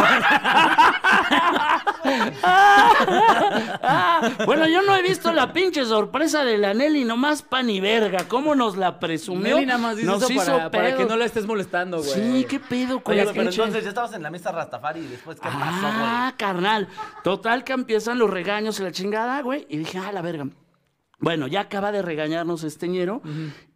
[2.43, 7.79] Ah, bueno, yo no he visto la pinche sorpresa de la Nelly, nomás pan y
[7.79, 8.25] verga.
[8.27, 9.55] ¿Cómo nos la presumió?
[9.55, 12.13] Nelly nada más dice Nos eso hizo para, para que no la estés molestando, güey.
[12.13, 15.01] Sí, qué pedo con Oye, la pero pinche- entonces ya estabas en la mesa Rastafari
[15.01, 16.87] y después, ¿qué pasó, Ah, carnal.
[17.23, 19.65] Total que empiezan los regaños y la chingada, güey.
[19.69, 20.47] Y dije, ah, la verga.
[21.23, 23.21] Bueno, ya acaba de regañarnos este ñero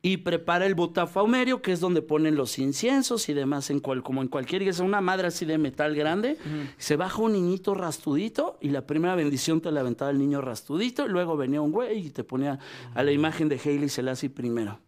[0.02, 4.22] y prepara el botafaumerio, que es donde ponen los inciensos y demás, en cual, como
[4.22, 6.38] en cualquier iglesia, una madre así de metal grande.
[6.78, 11.06] Se baja un niñito rastudito y la primera bendición te la aventaba el niño rastudito.
[11.06, 12.60] Y luego venía un güey y te ponía
[12.94, 14.80] a la imagen de Hailey Selassie primero.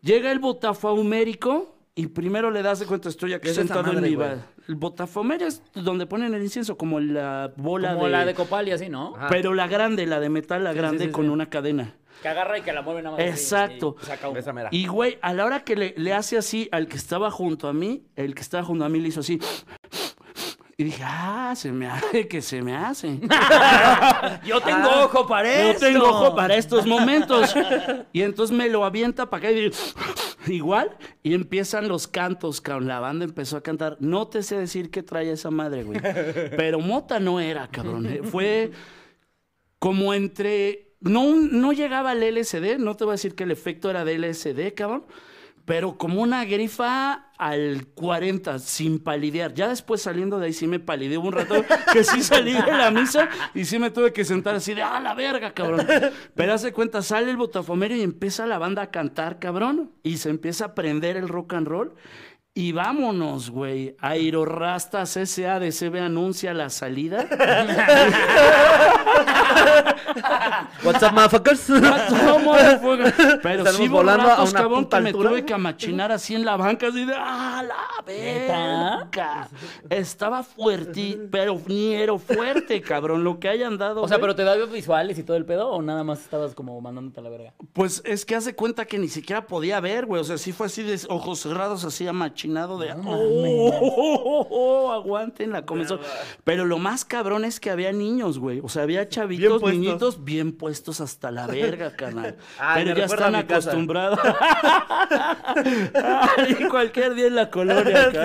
[0.00, 4.00] Llega el botafaumérico y primero le das de cuenta, estoy aquí ¿Qué es sentado en
[4.00, 4.16] mi
[4.66, 8.12] El botafomerio es donde ponen el incienso, como la bola Como de...
[8.12, 9.14] la de copal y así, ¿no?
[9.28, 11.30] Pero la grande, la de metal, la grande sí, con sí.
[11.30, 11.94] una cadena.
[12.22, 13.26] Que agarra y que la mueve nada más.
[13.26, 13.96] Exacto.
[14.70, 17.72] y güey, a la hora que le, le hace así al que estaba junto a
[17.72, 19.38] mí, el que estaba junto a mí le hizo así.
[20.82, 23.20] Y dije, ah, se me hace que se me hace.
[24.44, 25.86] Yo tengo Ah, ojo para Yo esto.
[25.86, 27.54] tengo ojo para estos momentos.
[28.12, 29.76] Y entonces me lo avienta para acá y digo,
[30.48, 30.96] igual.
[31.22, 32.88] Y empiezan los cantos, cabrón.
[32.88, 33.96] La banda empezó a cantar.
[34.00, 36.00] No te sé decir qué trae esa madre, güey.
[36.56, 38.06] Pero mota no era, cabrón.
[38.06, 38.72] Eh, Fue
[39.78, 40.96] como entre.
[41.00, 44.18] No, no llegaba al LSD, no te voy a decir que el efecto era de
[44.18, 45.04] LSD, cabrón.
[45.64, 49.54] Pero como una grifa al 40, sin palidear.
[49.54, 52.90] Ya después saliendo de ahí sí me palideó un rato, que sí salí de la
[52.90, 55.86] misa y sí me tuve que sentar así de, ¡ah, la verga, cabrón!
[56.34, 59.90] Pero hace cuenta, sale el botafomerio y empieza la banda a cantar, cabrón.
[60.02, 61.94] Y se empieza a prender el rock and roll.
[62.54, 63.96] Y vámonos, güey.
[63.98, 67.26] Aerorastas SADCB anuncia la salida.
[70.84, 71.66] What's up, motherfuckers?
[71.66, 73.04] ¿Cómo de fuego?
[73.42, 76.58] Pero Estamos sí volando a una cabrón, que me tuve que amachinar así en la
[76.58, 79.48] banca, así de ¡ah, la verga!
[79.88, 84.02] Estaba fuerte, pero niero fuerte, cabrón, lo que hayan dado.
[84.02, 84.34] O sea, güey.
[84.34, 87.22] pero te da visuales y todo el pedo o nada más estabas como mandándote a
[87.22, 87.54] la verga.
[87.72, 90.20] Pues es que hace cuenta que ni siquiera podía ver, güey.
[90.20, 92.92] O sea, sí fue así de ojos cerrados, así amachinado de.
[92.92, 95.98] "Oh, oh, oh, oh, aguanten la comenzó.
[96.44, 98.60] Pero lo más cabrón es que había niños, güey.
[98.62, 102.36] O sea, había chavitos, niños bien puestos hasta la verga, carnal.
[102.58, 104.18] Ay, Pero ya están acostumbrados.
[105.94, 108.16] Ay, cualquier día en la colonia, Sí,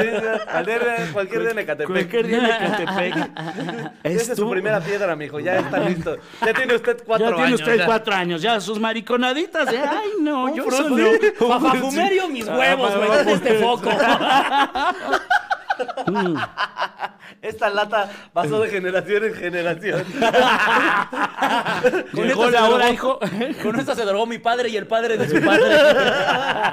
[0.51, 1.87] cualquier, día- cualquier día en Ecatepec.
[1.87, 3.31] Cualquier día en Ecatepec.
[4.03, 5.39] Esa es su primera piedra, mijo.
[5.39, 6.17] Ya está listo.
[6.45, 7.59] Ya tiene usted cuatro ya tiene años.
[7.61, 7.85] usted ya.
[7.85, 10.65] cuatro años, ya sus mariconaditas de, ay, no, yo.
[11.47, 13.09] Papafumerio, mis huevos, güey.
[13.11, 13.89] Ah, date este foco.
[17.41, 20.03] Esta lata pasó de generación en generación.
[22.13, 23.19] Con Llegó esta la se hora, drogó- hijo.
[23.63, 25.75] Con esta se drogó mi padre y el padre de su padre.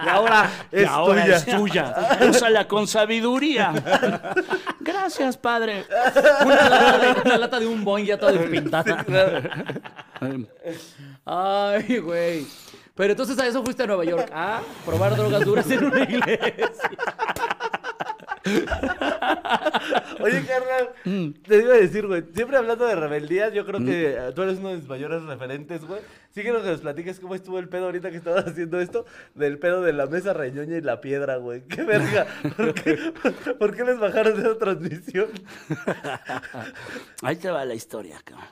[0.05, 1.37] y ahora Y es ahora tuya.
[1.37, 1.94] es tuya.
[2.31, 3.73] Úsala con sabiduría.
[4.81, 5.85] Gracias, padre.
[6.44, 9.05] Una lata de, una lata de un boing ya toda despintada.
[11.27, 12.47] Ay, güey.
[12.94, 14.30] Pero entonces a eso fuiste a Nueva York.
[14.33, 16.70] A probar drogas duras en una iglesia.
[20.20, 21.30] Oye, carnal, Mm.
[21.42, 24.59] te iba a decir, güey, siempre hablando de rebeldías, yo creo que eh, tú eres
[24.59, 26.00] uno de mis mayores referentes, güey.
[26.30, 29.59] Sí quiero que nos platiques cómo estuvo el pedo ahorita que estabas haciendo esto, del
[29.59, 31.62] pedo de la mesa reñoña y la piedra, güey.
[31.62, 32.26] Qué verga.
[32.57, 33.12] ¿Por qué,
[33.59, 35.28] por qué les bajaron de esa transmisión?
[37.22, 38.46] Ahí te va la historia, cabrón.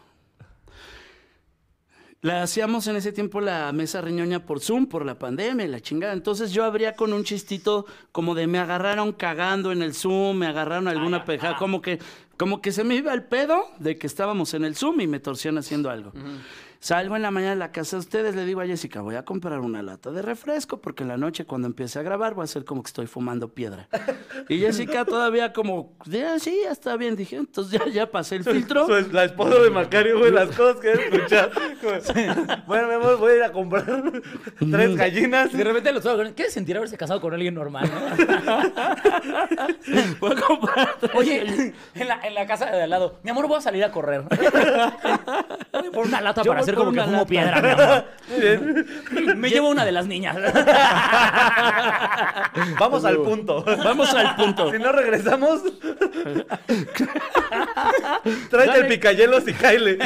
[2.23, 5.81] La hacíamos en ese tiempo la mesa riñoña por Zoom, por la pandemia y la
[5.81, 6.13] chingada.
[6.13, 10.47] Entonces yo abría con un chistito como de me agarraron cagando en el Zoom, me
[10.47, 11.99] agarraron alguna pejada, como que
[12.37, 15.21] Como que se me iba el pedo de que estábamos en el Zoom y me
[15.21, 16.13] torcían haciendo algo.
[16.83, 19.25] Salgo en la mañana de la casa de ustedes, le digo a Jessica, voy a
[19.25, 22.45] comprar una lata de refresco porque en la noche cuando empiece a grabar voy a
[22.47, 23.87] hacer como que estoy fumando piedra.
[24.49, 27.15] Y Jessica todavía como, "Ya, sí, ya está bien.
[27.15, 28.89] Dije, entonces ya, ya pasé el filtro.
[29.13, 31.51] La esposa de Macario, güey, las cosas que he escuchado.
[31.81, 33.85] Como, Bueno, mi amor, voy a ir a comprar
[34.59, 35.53] tres gallinas.
[35.53, 37.89] De repente los ojos, ¿qué sentir haberse casado con alguien normal?
[37.95, 38.17] no?
[40.19, 43.59] Voy a comprar Oye, en la, en la casa de al lado, mi amor, voy
[43.59, 44.25] a salir a correr.
[45.73, 47.27] Voy por una lata Yo para voy hacer como que fumo lata.
[47.27, 48.05] piedra, mi amor.
[49.37, 50.37] Me llevo una de las niñas.
[52.79, 53.63] Vamos al punto.
[53.65, 54.73] Vamos al punto.
[54.73, 55.63] Si no regresamos,
[58.51, 59.99] tráete el picayelos y caile.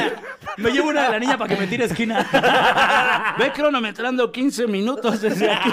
[0.57, 3.35] Me llevo una de la niña para que me tire esquina.
[3.39, 5.71] Ve cronometrando 15 minutos desde aquí.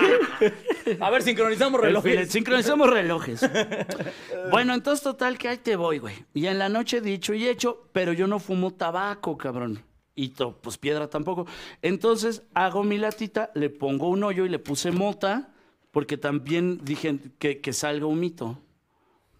[1.00, 2.30] A ver, sincronizamos El relojes.
[2.30, 3.48] Sincronizamos relojes.
[4.50, 6.24] Bueno, entonces total que ahí te voy, güey.
[6.35, 9.83] Y en la noche dicho y hecho, pero yo no fumo tabaco, cabrón.
[10.16, 11.46] Y to- pues piedra tampoco.
[11.83, 15.48] Entonces hago mi latita, le pongo un hoyo y le puse mota,
[15.90, 18.59] porque también dije que, que salga un mito.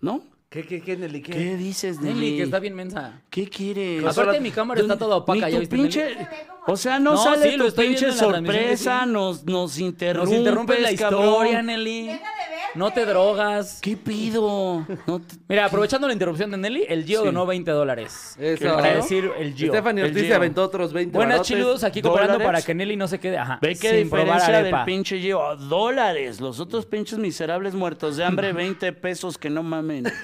[0.01, 0.23] ¿No?
[0.51, 1.21] ¿Qué, qué, qué, Nelly?
[1.23, 2.37] ¿Qué, dices, Nelly, Nelly?
[2.37, 3.23] que está bien mensa.
[3.31, 4.05] ¿Qué quieres?
[4.05, 6.15] Aparte, mi cámara está toda opaca, ¿ya tu viste, pinche...
[6.15, 6.27] Nelly?
[6.67, 9.11] O sea, no, No, sale sí, tu pinche sorpresa, sí.
[9.11, 11.67] nos, nos interrumpes, Nos interrumpe la historia, cabrón.
[11.67, 12.07] Nelly.
[12.07, 12.44] Deja de ver.
[12.75, 13.79] No te drogas.
[13.81, 14.85] ¿Qué pido?
[15.07, 17.27] No te- Mira, aprovechando la interrupción de Nelly, el Gio Sí.
[17.27, 18.37] donó 20 dólares.
[18.39, 18.75] Eso.
[18.75, 19.71] Para decir el Gio.
[19.73, 22.47] Stephanie El Ortiz se aventó otros 20 Buenas barotes, chiludos aquí cooperando dólares.
[22.53, 23.39] para que Nelly no se quede.
[23.39, 23.59] Ajá.
[23.63, 24.85] Ve qué sin probar diferencia del arepa.
[24.85, 25.57] pinche Gio.
[25.57, 26.41] Dólares.
[26.41, 30.05] Los otros pinches miserables muertos de hambre, 20 pesos que no mamen.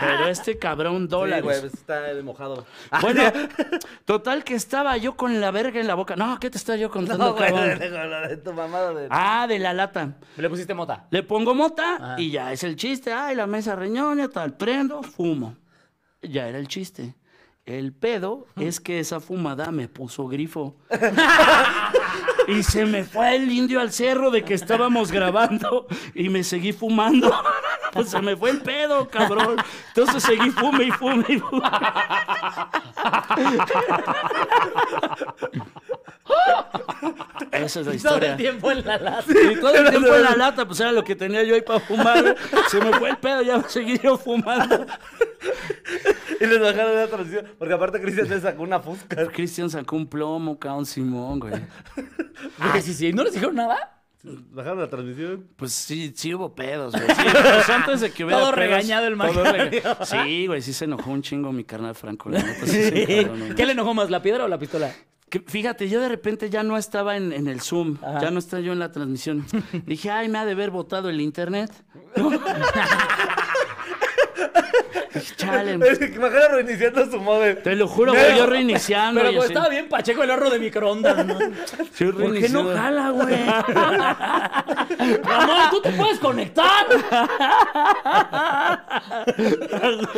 [0.00, 1.42] Pero este cabrón, Sí, dólares.
[1.44, 2.66] güey, pues está mojado.
[3.00, 3.22] Bueno,
[4.04, 6.14] total que estaba yo con la verga en la boca.
[6.16, 7.78] No, ¿qué te estaba yo contando, No, güey, cabrón?
[8.28, 9.08] de tu mamada de...
[9.10, 10.14] Ah, de la lata.
[10.36, 11.06] Le pusiste mota.
[11.10, 12.14] Le pongo mota Ajá.
[12.20, 13.12] y ya es el chiste.
[13.12, 15.56] Ay, la mesa reñoña, tal, prendo, fumo.
[16.22, 17.14] Ya era el chiste.
[17.64, 20.74] El pedo es que esa fumada me puso grifo.
[22.48, 26.72] y se me fue el indio al cerro de que estábamos grabando y me seguí
[26.72, 27.30] fumando.
[27.90, 29.56] Pues se me fue el pedo, cabrón.
[29.88, 31.62] Entonces seguí fume y fume y fume.
[37.52, 38.30] Esa es la Todo historia.
[38.32, 39.24] el tiempo en la lata.
[39.60, 42.36] Todo el tiempo en la lata, pues era lo que tenía yo ahí para fumar.
[42.68, 44.86] Se me fue el pedo, ya seguí yo fumando.
[46.40, 47.46] Y les bajaron la transición.
[47.58, 49.26] Porque aparte Cristian le sacó una fusca.
[49.28, 51.54] Cristian sacó un plomo, cabrón Simón, güey.
[52.58, 53.12] Ah, sí, sí.
[53.12, 53.94] ¿No les dijeron nada?
[54.22, 55.46] Bajaron la transmisión.
[55.56, 57.06] Pues sí, sí hubo pedos, güey.
[57.06, 60.72] Sí, pues antes de que hubiera Todo pedos, regañado el todo rega- Sí, güey, sí
[60.72, 62.28] se enojó un chingo mi carnal Franco.
[62.28, 63.54] la neta, sí se enojó, no, no.
[63.54, 64.92] ¿Qué le enojó más, la piedra o la pistola?
[65.30, 68.20] Que, fíjate, yo de repente ya no estaba en, en el Zoom, Ajá.
[68.20, 69.44] ya no estaba yo en la transmisión.
[69.86, 71.70] Dije, ay, me ha de haber botado el internet.
[72.16, 72.30] ¿no?
[75.36, 77.62] Chale, Es que Macario reiniciando su modem.
[77.62, 79.20] te lo juro, güey, yo reiniciando.
[79.20, 81.38] Pero pues estaba bien pacheco el horno de microondas, ¿no?
[81.92, 83.36] Sí, ¿Por qué no jala, güey?
[85.24, 86.86] Mamá, tú te puedes conectar.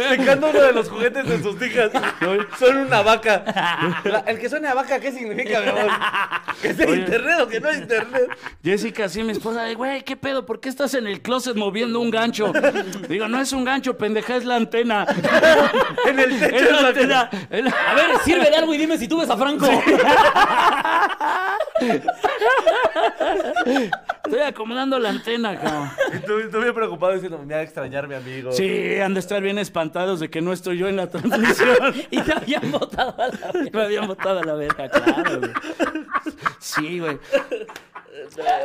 [0.09, 1.91] Sacando uno de los juguetes de sus hijas.
[2.59, 4.01] Son una vaca.
[4.05, 5.91] La- el que suene a vaca, ¿qué significa, mi amor?
[6.63, 8.29] ¿Que sea internet o que no es internet?
[8.63, 10.47] Jessica, sí, mi esposa, de, güey, ¿qué pedo?
[10.47, 12.53] ¿Por qué estás en el closet moviendo un gancho?
[13.09, 15.07] Digo, no es un gancho, pendeja, es la antena.
[16.07, 17.31] En el techo Es la la antena.
[17.51, 19.67] la- A ver, sirve de algo y dime si tú ves a Franco.
[24.25, 25.91] Estoy acomodando la antena, cabrón.
[26.51, 28.53] Tú bien preocupado diciendo, me va a extrañar mi amigo.
[28.53, 31.77] Sí, han de estar bien espantados de que no estoy yo en la transmisión.
[32.11, 33.73] Y te habían botado a la vez.
[33.73, 35.51] Me habían botado a la verga, claro, güey.
[36.59, 37.19] Sí, güey.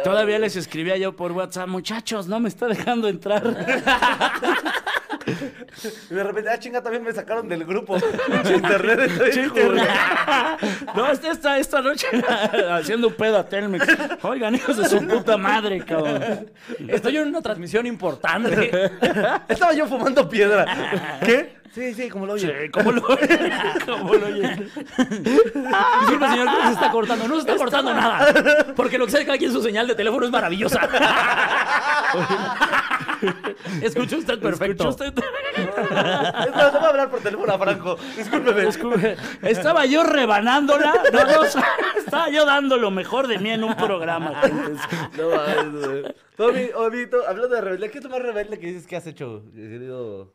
[0.03, 3.43] Todavía les escribía yo por WhatsApp, muchachos, no me está dejando entrar.
[6.09, 7.97] Y de repente, ah, chinga, también me sacaron del grupo.
[8.45, 9.11] Internet.
[10.95, 12.07] No, este está esta noche
[12.71, 13.85] haciendo un pedo a Telmex.
[14.23, 16.49] Oigan, hijos de su puta madre, cabrón.
[16.87, 18.71] Estoy en una transmisión importante.
[19.47, 21.19] Estaba yo fumando piedra.
[21.23, 21.55] ¿Qué?
[21.75, 22.47] Sí, sí, como lo oye.
[22.47, 23.01] Sí, ¿cómo lo
[23.85, 24.47] ¿Cómo lo oye?
[24.47, 27.27] Disculpe, señor, ¿cómo se está cortando?
[27.27, 28.73] No se está cortando nada.
[28.77, 30.79] Porque lo que sabe cada quien su señal de teléfono es maravillosa.
[33.81, 34.89] Escucha usted perfecto.
[34.89, 35.23] ¿Escuchó usted?
[35.55, 37.97] Es más, no voy a hablar por teléfono a Franco.
[38.17, 38.65] Discúlpeme.
[38.65, 40.93] Disculpe, Estaba yo rebanándola.
[41.13, 41.43] No, no,
[41.97, 44.35] estaba yo dando lo mejor de mí en un programa.
[44.41, 44.71] gente.
[45.17, 46.09] No.
[46.35, 49.43] Tommy, Omito, hablando de rebelde, ¿qué es lo más rebelde que dices que has hecho,
[49.53, 50.33] querido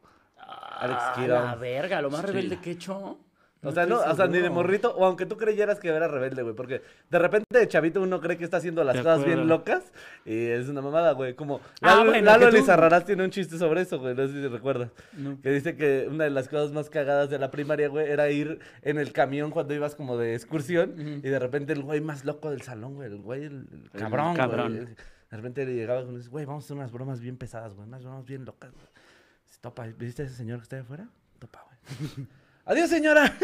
[0.79, 1.45] Alex A Kira?
[1.45, 3.19] la verga, lo más rebelde que he hecho.
[3.63, 6.43] O sea, no, o sea, ni de morrito, o aunque tú creyeras que era rebelde,
[6.43, 9.35] güey, porque de repente de chavito uno cree que está haciendo las De cosas acuerdo.
[9.37, 9.93] bien locas
[10.25, 13.59] y es una mamada, güey, como Ah, Lalo, bueno, Lalo que tú- tiene un chiste
[13.59, 14.91] sobre eso, güey, no sé si recuerdas.
[15.13, 15.39] No.
[15.43, 18.61] Que dice que una de las cosas más cagadas de la primaria, güey, era ir
[18.81, 22.51] en el camión cuando ibas como de excursión y de repente el güey más loco
[22.51, 24.73] del salón, güey, el güey, el, el cabrón, cabrón.
[24.75, 24.87] güey.
[24.87, 28.03] De repente le llegaba con güey, vamos a hacer unas bromas bien pesadas, güey, unas
[28.03, 28.87] bromas bien locas, güey.
[29.61, 31.07] Topa, ¿viste a ese señor que está ahí afuera?
[31.39, 32.27] Topa, güey.
[32.71, 33.35] Adiós, señora.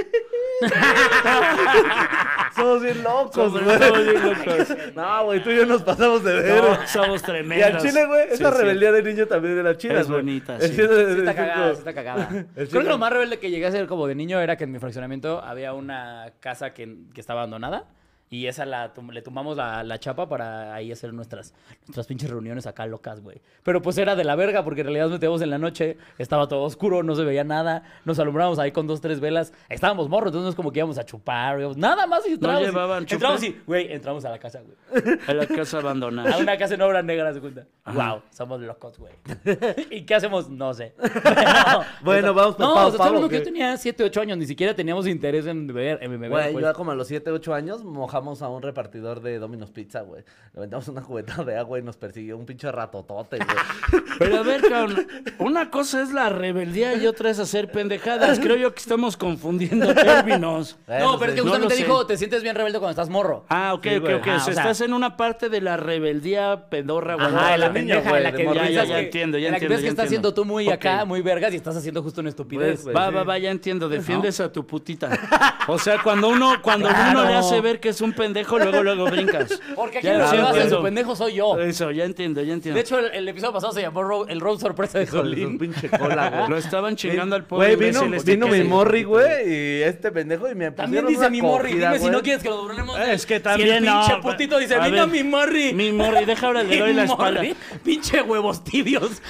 [2.55, 3.65] Somos bien locos, güey.
[3.79, 4.69] somos bien locos.
[4.95, 6.63] No, güey, tú y yo nos pasamos de ver.
[6.63, 7.75] No, somos y tremendos.
[7.75, 8.59] al chile, güey, Sí, esa sí.
[8.59, 10.21] rebeldía de niño también era chida, Es güey.
[10.21, 10.71] bonita, sí.
[10.71, 12.29] chile de- Sí está de- cagada, de- sí está cagada.
[12.57, 14.65] El Creo que lo más rebelde que llegué a ser como de niño era que
[14.65, 17.85] en mi fraccionamiento había una casa que, que estaba abandonada
[18.29, 21.55] y esa la tum- le tumbamos la, la chapa para ahí hacer nuestras,
[21.87, 23.41] nuestras pinches reuniones acá locas, güey.
[23.63, 26.49] Pero pues era de la verga porque en realidad nos metíamos en la noche, estaba
[26.49, 30.29] todo oscuro, no se veía nada, nos alumbramos ahí con dos, tres velas, estábamos morros,
[30.31, 32.63] entonces no es como que íbamos a chupar, íbamos- nada más y entramos.
[32.63, 33.15] y- llevaban chupe?
[33.15, 35.19] entramos y, güey, entramos a la casa, güey.
[35.29, 36.37] A la casa A abandonada.
[36.39, 37.67] una casa en obra negra, se cuenta.
[37.87, 39.13] Wow, somos locos, güey.
[39.91, 40.49] ¿Y qué hacemos?
[40.51, 40.95] No sé.
[42.03, 44.21] Bueno, vamos por No, o sea, estoy Pau, hablando ¿o que yo tenía 7, 8
[44.21, 46.31] años, ni siquiera teníamos interés en beber, en beber.
[46.31, 46.65] Güey, pues.
[46.65, 47.85] yo como a los 7, 8 años
[48.17, 50.23] mojamos a un repartidor de Domino's Pizza, güey.
[50.55, 54.03] Le aventamos una cubeta de agua y nos persiguió un pinche ratotote, güey.
[54.19, 55.07] Pero a ver, cabrón,
[55.39, 58.41] una cosa es la rebeldía y otra es hacer pendejadas.
[58.41, 60.79] Creo yo que estamos confundiendo términos.
[60.89, 61.83] No, pero es que No justamente sé.
[61.83, 63.45] dijo, te sientes bien rebelde cuando estás morro.
[63.51, 64.15] Ah, ok, Sí, ok, güey.
[64.15, 64.27] ok.
[64.29, 67.57] Ah, O sea, estás en una parte de la rebeldía pedorra, Ajá, guardada.
[67.59, 69.65] la de niño, pendeja, güey, la que Ya, ya que- entiendo, ya en la que
[69.67, 70.29] entiendo, ves que ya estás entiendo.
[70.29, 72.81] haciendo tú muy acá, muy vergas y estás haciendo justo una estupidez.
[72.85, 73.15] Pues, Va, sí.
[73.15, 73.89] va, va, ya entiendo.
[73.91, 75.11] Defiendes a tu putita.
[75.69, 79.05] O sea, cuando uno, cuando uno le hace ver que es un pendejo, luego, luego
[79.07, 79.61] brincas.
[79.75, 80.77] Porque aquí Ya, lo sí que hace entiendo.
[80.77, 81.59] su pendejo soy yo.
[81.61, 82.75] Eso, ya entiendo, ya entiendo.
[82.77, 85.23] De hecho, el, el episodio pasado se llamó Ro- el road sorpresa de Hijo de
[85.23, 85.59] su Solín.
[85.59, 86.49] pinche cola, güey.
[86.51, 89.49] Lo estaban chingando al pobre Güey, vino, imbécil este vino que mi se- morri, güey,
[89.49, 91.71] y este pendejo y me También pusieron dice una mi morri.
[91.73, 92.13] cogida, Dime si güey.
[92.13, 92.99] no quieres que lo doblemos.
[93.01, 95.73] Es que Si el también no, pinche pa- putito dice, a vino ver, mi morri.
[95.75, 97.41] Mi morri, deja ahora le doy la Mi espalda.
[97.43, 99.23] morri, Pinche huevos tibios.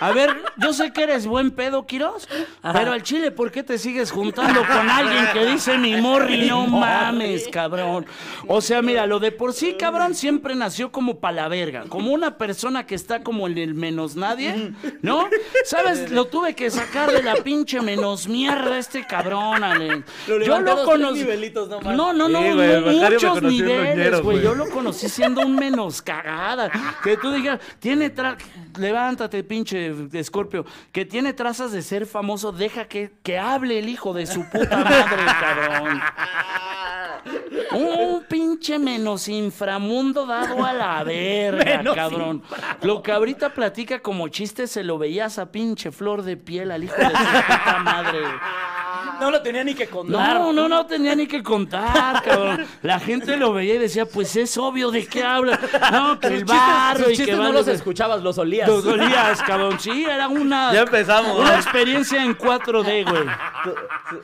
[0.00, 2.28] A ver, yo sé que eres buen pedo, Quiroz,
[2.72, 6.46] pero al chile, ¿por qué te sigues juntando con alguien que dice mi morri?
[6.48, 7.83] No mames, cabrón.
[8.46, 12.12] O sea, mira, lo de por sí, cabrón, siempre nació como pa' la verga, como
[12.12, 15.28] una persona que está como en el menos nadie, ¿no?
[15.64, 16.10] ¿Sabes?
[16.10, 20.02] Lo tuve que sacar de la pinche menos mierda este cabrón, Ale.
[20.28, 21.24] Lo Yo lo conocí.
[21.96, 24.42] No, no, no, Sí, güey, muchos niveles, güey.
[24.42, 26.70] Yo lo conocí siendo un menos cagada.
[27.02, 28.36] Que tú digas, tiene tra-
[28.78, 34.12] levántate, pinche Escorpio, que tiene trazas de ser famoso, deja que, que hable el hijo
[34.12, 36.00] de su puta madre, cabrón.
[37.72, 42.42] Un pinche menos inframundo dado a la verga, Menos cabrón.
[42.82, 46.84] Lo que ahorita platica como chiste se lo veías a pinche flor de piel al
[46.84, 48.20] hijo de su puta madre.
[49.20, 50.40] No lo tenía ni que contar.
[50.40, 52.66] No, no, no tenía ni que contar, cabrón.
[52.82, 55.58] La gente lo veía y decía, pues es obvio de qué habla.
[55.92, 58.68] No, que el chistes, barro y que no los escuchabas, los olías.
[58.68, 59.78] Los olías, cabrón.
[59.80, 61.38] Sí, era una, Ya empezamos.
[61.38, 63.24] una experiencia en 4D, güey.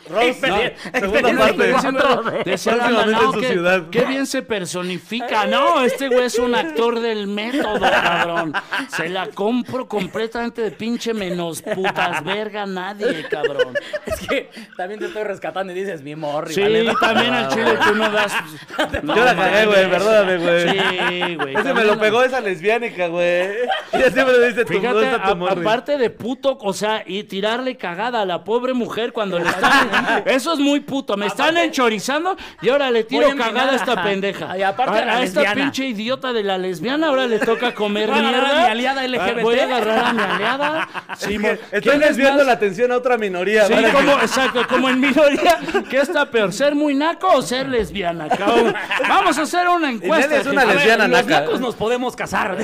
[0.09, 1.71] Rose, No, no, segunda parte.
[1.71, 2.43] en cuatro D.
[2.45, 5.47] Decía qué bien se personifica.
[5.47, 8.53] No, este güey es un actor del método, cabrón.
[8.89, 13.75] Se la compro completamente de pinche menos putas verga nadie, cabrón.
[14.07, 14.51] Es que
[14.81, 16.55] también te estoy rescatando y dices mi morri.
[16.55, 18.33] Sí, vale, también al chile tú no das.
[19.03, 20.69] No, Yo la cagué, güey, perdóname, güey.
[20.71, 21.55] Sí, güey.
[21.57, 23.49] Ese me lo pegó esa lesbiánica, güey.
[23.93, 25.61] Ella siempre le dice, tu Fíjate, gusta tu a- morri.
[25.61, 30.23] aparte de puto, o sea, y tirarle cagada a la pobre mujer cuando le están.
[30.25, 31.17] Eso es muy puto.
[31.19, 34.57] Me están enchorizando y ahora le tiro cagada a esta pendeja.
[34.57, 38.29] Y aparte a esta pinche idiota de la lesbiana ahora le toca comer Voy a
[38.29, 38.61] agarrar mierda.
[38.63, 39.43] a mi aliada LGBT.
[39.43, 40.89] Voy a agarrar a mi aliada.
[41.19, 41.59] Simón.
[41.71, 43.67] Estoy ¿Quién es desviando la atención a otra minoría.
[43.67, 43.91] Sí, ¿vale?
[43.93, 45.59] como, exacto, como en minoría.
[45.89, 48.75] ¿Qué está peor, ser muy naco o ser lesbiana, cabrón?
[49.09, 50.37] Vamos a hacer una encuesta.
[50.37, 51.41] Es una lesbiana Los naca.
[51.41, 52.57] nacos nos podemos casar.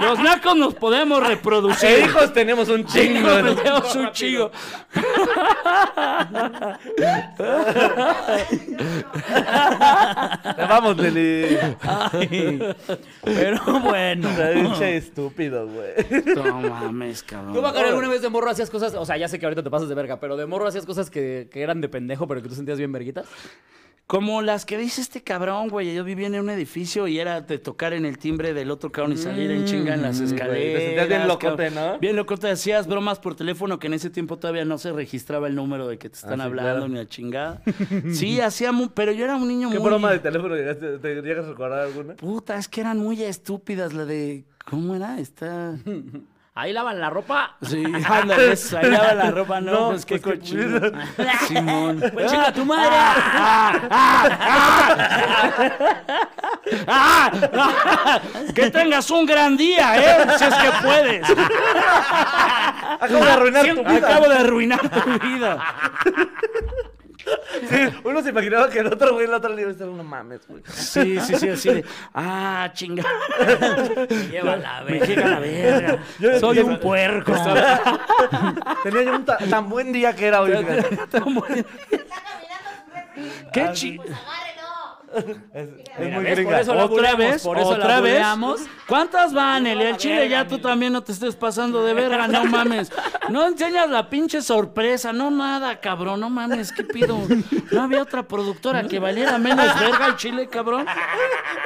[0.00, 1.88] Los nacos nos podemos reproducir.
[1.88, 3.28] E hijos tenemos un chingo.
[3.38, 4.50] Hijos, tenemos un chingo.
[10.68, 10.96] Vamos.
[11.82, 12.60] Ay,
[13.24, 14.28] pero bueno.
[14.54, 15.90] Pinche estúpido, güey.
[16.34, 17.54] No mames, cabrón.
[17.54, 18.94] ¿Tú, Macario, alguna vez de morro hacías cosas?
[18.94, 21.10] O sea, ya sé que ahorita te pasas de verga, pero de morro hacías cosas
[21.10, 23.26] que, que eran de pendejo, pero que tú sentías bien verguitas.
[24.06, 25.94] Como las que dice este cabrón, güey.
[25.94, 29.12] Yo vivía en un edificio y era de tocar en el timbre del otro cabrón
[29.12, 30.80] y salir en chinga en las Mm, escaleras.
[30.80, 31.70] Te sentías bien locote.
[31.70, 31.98] ¿no?
[32.00, 32.50] Bien locote.
[32.50, 35.96] Hacías bromas por teléfono que en ese tiempo todavía no se registraba el número de
[35.98, 36.88] que te están Ah, sí, hablando claro.
[36.88, 37.62] ni la chingada.
[38.12, 39.88] Sí, hacía mu- pero yo era un niño ¿Qué muy...
[39.88, 42.14] broma de teléfono llegaste, te llegas a recordar alguna?
[42.16, 44.42] Puta, es que eran muy estúpidas la de...
[44.68, 45.20] ¿Cómo era?
[45.20, 45.78] Está...
[46.60, 47.56] Ahí lavan la ropa.
[47.62, 50.78] Sí, ándale, eso, ahí lava la ropa, no, No, pues qué pues, qué cochino.
[51.48, 52.04] Simón.
[52.12, 52.96] Pues chinga tu madre.
[58.54, 60.26] Que tengas un gran día, ¿eh?
[60.36, 61.30] Si es que puedes.
[63.00, 64.08] Acabo de arruinar tu vida.
[64.08, 65.64] Acabo de arruinar tu vida.
[67.68, 70.40] Sí, uno se imaginaba que el otro güey, el otro le iba a no mames,
[70.48, 70.62] güey.
[70.72, 71.84] Sí, sí, sí, así de.
[72.14, 73.02] Ah, chinga.
[74.30, 75.06] Lleva la Me verga.
[75.06, 75.98] llega la verga.
[76.18, 77.32] Yo- Soy yo- un puerco.
[78.82, 80.64] Tenía yo un ta- tan buen día que era hoy, güey.
[81.10, 81.64] Tan refri.
[83.52, 83.96] Qué chi...
[83.98, 84.59] Pues agárrelo.
[85.52, 85.68] Es,
[86.12, 86.60] muy gringa.
[86.60, 87.42] eso la ¿Otra vez?
[87.42, 88.22] por eso la ¿Otra vez?
[88.86, 89.84] ¿Cuántas van, Eli?
[89.84, 92.92] El chile ya tú también no te estés pasando de verga, no mames.
[93.28, 97.18] No enseñas la pinche sorpresa, no nada, cabrón, no mames, ¿qué pido?
[97.72, 100.86] No había otra productora que valiera menos verga el chile, cabrón.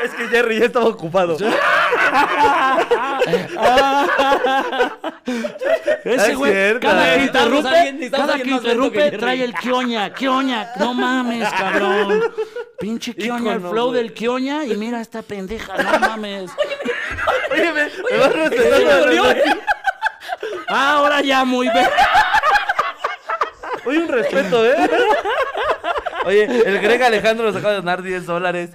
[0.03, 1.37] Es que Jerry ya estaba ocupado.
[6.05, 6.87] Ese Es güey, cierto.
[6.87, 12.23] cada que interrumpe, cada que interrumpe trae el kioña, kioña, no mames, cabrón.
[12.79, 14.03] Pinche kioña, el flow güey.
[14.03, 16.51] del kioña y mira esta pendeja, no mames.
[17.53, 18.87] Oye, me, me vas respetando.
[18.87, 19.37] me dolió, güey.
[20.69, 21.91] Ah, ahora ya muy verga.
[23.87, 24.77] Oye, un respeto, ¿eh?
[26.25, 28.71] Oye, el Greg Alejandro nos acaba de donar 10 dólares.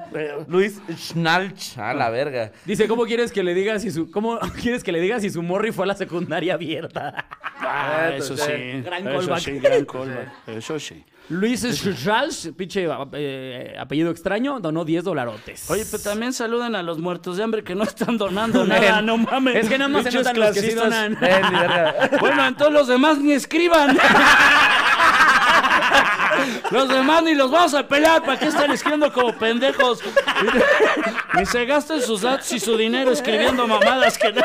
[0.48, 2.52] Luis Schnalch, a la verga.
[2.66, 5.42] Dice, ¿cómo quieres que le diga si su cómo quieres que le diga si su
[5.42, 7.26] morri fue a la secundaria abierta?
[7.60, 8.82] Ah, Eso sí.
[8.84, 10.30] Gran eso sí, gran callback.
[10.48, 11.04] Eso sí.
[11.30, 15.70] Luis Schulz, pinche eh, apellido extraño, donó 10 dolarotes.
[15.70, 19.18] Oye, pero también saludan a los muertos de hambre que no están donando nada, no
[19.18, 19.56] mames.
[19.56, 21.18] Es que nada más se notan los que sí donan.
[21.20, 22.10] Verga.
[22.20, 23.98] Bueno, entonces los demás ni escriban.
[26.72, 28.22] Los demás ni los vamos a pelear.
[28.24, 30.00] ¿Para qué están escribiendo como pendejos?
[31.34, 34.42] Ni se gasten sus datos y su dinero escribiendo mamadas que, no-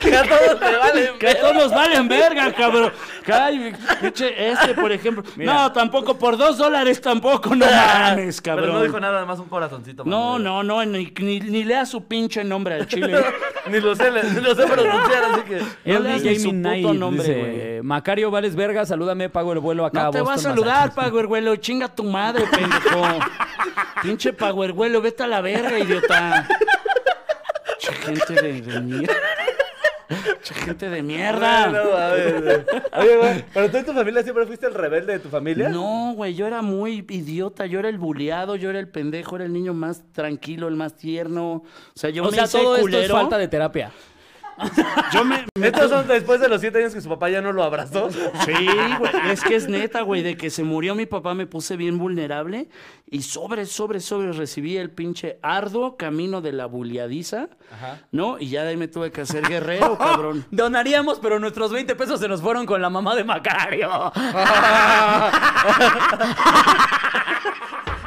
[0.00, 1.12] Que a todos te vale.
[1.18, 2.92] que a todos nos valen verga, cabrón.
[3.32, 5.22] Ay, pinche, este, por ejemplo.
[5.36, 8.74] No, tampoco por dos dólares tampoco, no mames, Pero cabrón.
[8.74, 10.04] no dijo nada, además un corazoncito.
[10.04, 13.22] No, no, no, ni, ni, ni lea su pinche nombre al chile.
[13.68, 15.58] Ni lo sé, ni lo sé pronunciar, así que.
[15.90, 17.82] No El leas ni su puto nombre, dice, güey.
[17.82, 21.10] Macario Vales Verga, salúdame, pago el vuelo acá No a te vas a saludar, Massachusetts.
[21.10, 21.56] Powerwello.
[21.56, 23.02] Chinga tu madre, pendejo.
[24.02, 26.46] Pinche Powerwello, vete a la verga, idiota.
[28.04, 29.14] Gente de, de mierda.
[30.42, 31.66] Gente de mierda.
[31.68, 32.66] No, a ver.
[32.96, 35.68] Oye, güey, pero tú en tu familia siempre fuiste el rebelde de tu familia.
[35.68, 39.44] No, güey, yo era muy idiota, yo era el buleado, yo era el pendejo, era
[39.44, 41.54] el niño más tranquilo, el más tierno.
[41.54, 43.14] O sea, yo O me sea, hice todo esto es culero.
[43.14, 43.90] falta de terapia.
[45.12, 47.62] Yo me, Estos son después de los siete años que su papá ya no lo
[47.62, 48.10] abrazó.
[48.10, 51.76] Sí, güey, es que es neta, güey, de que se murió mi papá me puse
[51.76, 52.68] bien vulnerable
[53.10, 57.48] y sobre, sobre, sobre recibí el pinche arduo camino de la buleadiza,
[58.12, 58.38] ¿no?
[58.38, 60.46] Y ya de ahí me tuve que hacer guerrero, cabrón.
[60.50, 64.12] Donaríamos, pero nuestros 20 pesos se nos fueron con la mamá de Macario.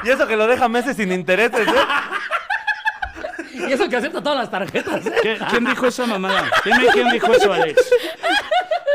[0.03, 1.71] Y eso que lo deja meses sin intereses, ¿eh?
[3.69, 5.05] y eso que acepta todas las tarjetas.
[5.05, 5.13] ¿eh?
[5.21, 6.49] ¿Qué- ¿Quién dijo esa mamada?
[6.65, 7.81] Dime quién dijo eso, Alex.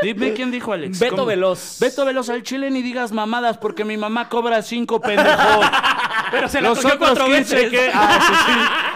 [0.01, 0.99] Dime quién dijo Alex.
[0.99, 1.25] Beto ¿Cómo?
[1.27, 1.77] Veloz.
[1.79, 5.65] Beto Veloz al chile ni digas mamadas porque mi mamá cobra cinco pendejos.
[6.31, 7.69] Pero se la Los cogió otros cuatro 15 veces.
[7.71, 7.91] que...
[7.93, 8.51] Ah, eso sí.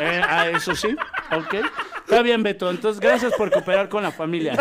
[0.00, 0.96] Eh, ah, eso sí.
[1.36, 1.54] Ok.
[2.04, 2.68] Está bien, Beto.
[2.70, 4.54] Entonces, gracias por cooperar con la familia.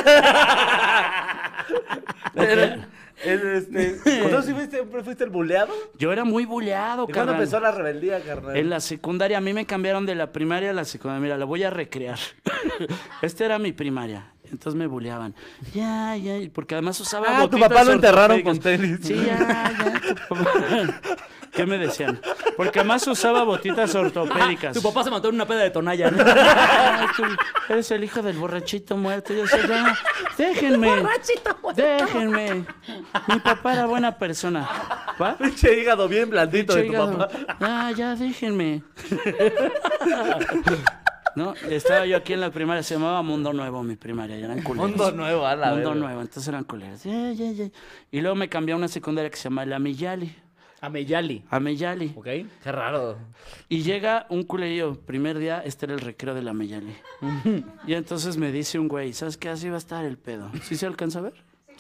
[2.36, 2.80] Es,
[3.24, 5.74] este, ¿Entonces sí fuiste, siempre fuiste el buleado?
[5.98, 7.36] Yo era muy buleado, ¿Y cuándo carnal.
[7.36, 8.56] empezó la rebeldía, carnal?
[8.58, 11.22] En la secundaria, a mí me cambiaron de la primaria a la secundaria.
[11.22, 12.18] Mira, la voy a recrear.
[13.22, 14.30] Esta era mi primaria.
[14.52, 15.34] Entonces me buleaban.
[15.74, 16.36] Ya, ya.
[16.54, 18.54] Porque además usaba Ah, tu papá lo enterraron ortopédicas.
[18.54, 19.00] con tenis.
[19.02, 20.16] Sí, ya, ya.
[20.16, 20.52] tu papá.
[21.54, 22.20] ¿Qué me decían?
[22.58, 24.74] Porque además usaba botitas ortopédicas.
[24.76, 26.10] Tu papá se mató en una peda de tonalla.
[26.12, 26.24] ¿no?
[26.26, 27.24] Ay, tú
[27.70, 29.34] eres el hijo del borrachito muerto.
[29.34, 29.98] Yo decía, ya,
[30.38, 31.04] déjenme.
[31.76, 32.66] Déjenme.
[33.28, 34.68] Mi papá era buena persona.
[35.22, 35.38] ¿Va?
[35.38, 37.18] Pinche hígado bien blandito de tu hígado.
[37.18, 37.56] papá.
[37.60, 38.84] Ah, ya, déjenme.
[41.36, 44.62] No, estaba yo aquí en la primaria, se llamaba Mundo Nuevo mi primaria, y eran
[44.62, 44.90] culeros.
[44.90, 45.96] Mundo nuevo, a la Mundo.
[45.96, 47.04] Nuevo, entonces eran culeros.
[47.06, 50.36] Y luego me cambié a una secundaria que se llama La Meyali.
[50.84, 51.42] A Meyali.
[51.50, 52.12] Ameyali.
[52.14, 52.26] ¿Ok?
[52.62, 53.18] Qué raro.
[53.70, 56.94] Y llega un culerillo, primer día, este era el recreo de la Meyali.
[57.88, 59.48] y entonces me dice un güey, ¿sabes qué?
[59.48, 60.52] Así va a estar el pedo.
[60.64, 61.34] ¿Sí se alcanza a ver?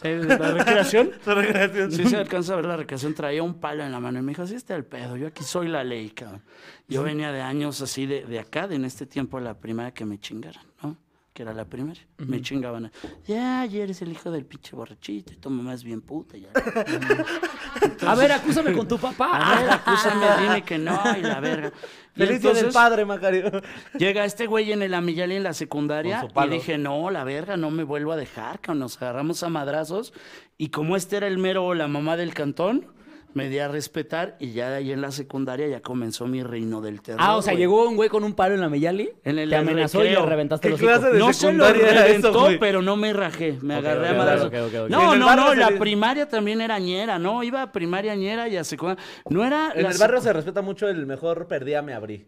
[0.04, 1.12] ¿La recreación?
[1.26, 1.92] Su recreación.
[1.92, 3.14] Sí se alcanza a ver la recreación.
[3.14, 5.18] Traía un palo en la mano y me dijo, así está el pedo.
[5.18, 6.42] Yo aquí soy la ley, cabrón.
[6.88, 10.06] Yo venía de años así de, de acá, de en este tiempo la primaria que
[10.06, 10.96] me chingaran, ¿no?
[11.34, 12.00] Que era la primera.
[12.18, 12.92] Me chingaban.
[13.26, 16.38] Ya, ya eres el hijo del pinche borrachito y tu mamá es bien puta.
[16.38, 16.50] Ya.
[18.08, 19.32] A ver, acúsame con tu papá.
[19.34, 21.72] A ver, acúsame, dime que no y la verga.
[22.16, 23.52] Y Feliz del padre, Macario.
[23.98, 27.72] Llega este güey en el Amillali en la secundaria y dije, no, la verga, no
[27.72, 30.14] me vuelvo a dejar, que nos agarramos a madrazos.
[30.58, 32.94] Y como este era el mero, la mamá del cantón,
[33.34, 36.82] me di a respetar y ya de ahí en la secundaria ya comenzó mi reino
[36.82, 37.20] del terror.
[37.24, 39.10] Ah, o sea, llegó un güey con un palo en la Meyali.
[39.24, 40.92] En el te amenazó y le reventaste ¿Qué los hocico.
[41.00, 43.58] clase de No se lo eso, reventó, pero no me rajé.
[43.62, 44.48] Me agarré a madrazos.
[44.48, 44.74] ok, ok, ok.
[44.74, 45.50] Y en No, no, no.
[45.52, 47.44] se La primaria también era ñera, ¿no?
[47.44, 49.04] Iba a primaria ñera y a secundaria.
[49.30, 49.72] No era.
[49.76, 52.28] En la el barrio se respeta mucho el mejor perdía, me abrí.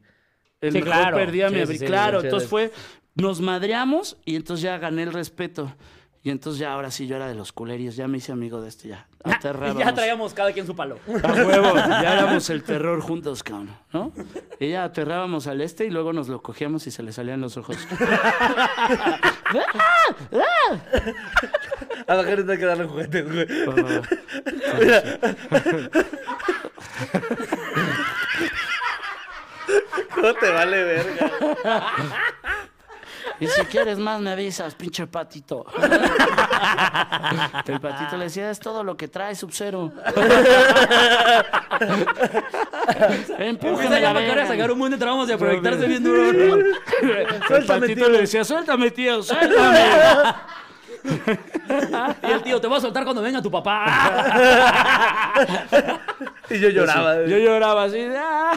[0.62, 1.18] El Sí, mejor claro.
[1.18, 1.78] perdía Sí, sí, abrí.
[1.78, 2.51] sí, claro, sí, entonces sí.
[2.51, 2.72] fue,
[3.16, 5.72] nos madreamos y entonces ya gané el respeto.
[6.26, 8.69] Y entonces ya ahora sí yo era de los culerillos, ya me hice amigo de
[8.69, 9.05] este ya.
[9.23, 9.78] Y Aterrábamos.
[9.86, 10.97] ya traíamos cada quien su palo.
[11.21, 14.11] A huevo, ya éramos el terror juntos, cabrón, ¿no?
[14.59, 17.57] Y ya aterrábamos al este y luego nos lo cogíamos y se le salían los
[17.57, 17.78] ojos.
[22.07, 23.47] A Macario no hay que darle juguetes, güey.
[30.15, 31.32] ¿Cómo te vale verga?
[33.39, 35.65] Y si quieres más me avisas, pinche patito.
[37.65, 39.91] El patito le decía, es todo lo que trae, Sub-Zero.
[43.38, 44.47] Empújame la verga.
[44.47, 46.23] sacar un mundo de trabajos y a proyectarse bien duro.
[47.49, 49.79] El patito le decía, suéltame, tío, suéltame.
[51.06, 53.86] Y el tío, te voy a soltar cuando venga tu papá.
[56.47, 57.26] Y yo lloraba.
[57.26, 58.53] Yo lloraba así, de, "Ah".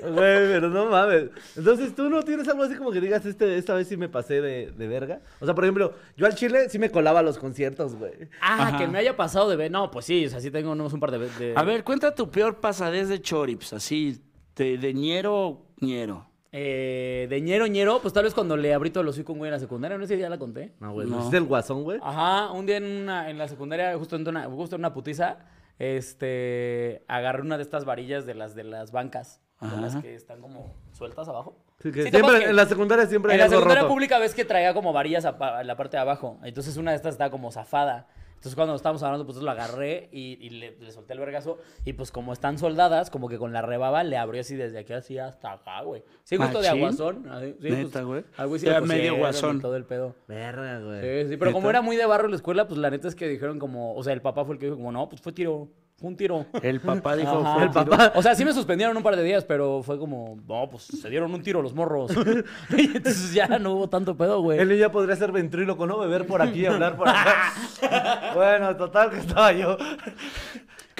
[0.00, 0.14] Güey,
[0.48, 1.30] pero no mames.
[1.56, 4.40] Entonces, ¿tú no tienes algo así como que digas, este, esta vez sí me pasé
[4.40, 5.20] de, de verga?
[5.40, 8.12] O sea, por ejemplo, yo al Chile sí me colaba a los conciertos, güey.
[8.40, 8.78] Ah, Ajá.
[8.78, 9.70] que me haya pasado de ver.
[9.70, 11.56] No, pues sí, o sea, sí tengo unos un par de veces.
[11.56, 14.20] A ver, cuenta tu peor pasadez de chorips, así,
[14.56, 16.26] de, de ñero, ñero.
[16.54, 19.38] Eh, de ñero, ñero, pues tal vez cuando le abrí todo el hocico a un
[19.38, 20.74] güey en la secundaria, no sé si ya la conté.
[20.80, 21.16] No, güey, No.
[21.20, 21.98] ¿no es el guasón, güey?
[22.02, 25.38] Ajá, un día en, una, en la secundaria, justo en una, justo en una putiza,
[25.78, 30.02] este, agarré una de estas varillas de las de las bancas, de las Ajá.
[30.02, 31.56] que están como sueltas abajo.
[31.80, 33.56] Sí, que Sí, ¿te acuerdas siempre, que en la secundaria siempre en hay la algo
[33.56, 33.92] secundaria roto.
[33.94, 36.38] pública ves que traía como varillas a la parte de abajo.
[36.44, 38.08] Entonces una de estas estaba como zafada.
[38.42, 41.58] Entonces cuando estábamos hablando, pues lo agarré y, y le, le solté el vergazo.
[41.84, 44.92] Y pues como están soldadas, como que con la rebaba le abrió así desde aquí
[44.94, 46.02] así hasta acá, güey.
[46.24, 46.82] Sí, justo de ¿Machín?
[46.82, 47.28] aguazón.
[47.30, 48.24] así, sí, Neta, pues, güey.
[48.36, 49.60] al güey sí Era le medio guasón.
[49.60, 50.16] Todo el pedo.
[50.26, 51.22] Verga, güey.
[51.22, 51.78] Sí, sí, pero como ¿Neta?
[51.78, 54.02] era muy de barro en la escuela, pues la neta es que dijeron como, o
[54.02, 56.46] sea, el papá fue el que dijo como, no, pues fue tiro, fue un tiro.
[56.62, 57.54] El papá dijo, Ajá.
[57.54, 57.84] fue El tiro.
[57.90, 58.12] papá.
[58.16, 61.08] O sea, sí me suspendieron un par de días, pero fue como, no, pues se
[61.08, 62.10] dieron un tiro los morros.
[62.76, 64.58] y entonces ya no hubo tanto pedo, güey.
[64.58, 65.98] Él ya podría ser ventríloco, ¿no?
[65.98, 67.52] Beber por aquí, hablar por acá.
[68.34, 69.76] bueno, total que estaba yo.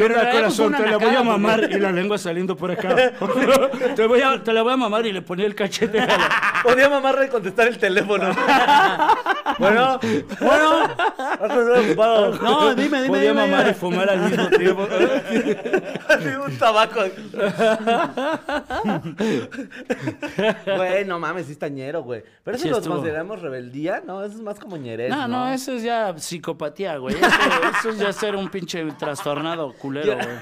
[0.02, 0.74] ¿Qué Pero pues, corazón?
[0.74, 2.94] Te la voy a mamar y la lengua saliendo por acá.
[3.96, 6.00] te, voy a, te la voy a mamar y le ponía el cachete.
[6.00, 6.28] a la-
[6.62, 8.30] Podía mamarle y contestar el teléfono.
[9.58, 9.98] bueno,
[10.40, 10.88] Bueno,
[12.42, 13.46] no, dime, dime, Podía dime.
[13.48, 14.88] mamar y fumar al mismo tiempo.
[16.08, 17.00] Así un tabaco.
[20.76, 22.22] Güey, no mames, sí está ñero, güey.
[22.44, 24.22] Pero eso Sí lo consideramos rebeldía, ¿no?
[24.24, 25.46] Eso es más como ñerez, No, ¿no?
[25.46, 27.14] no, eso es ya psicopatía, güey.
[27.16, 27.26] Eso,
[27.80, 30.38] eso es ya ser un pinche trastornado culero, güey.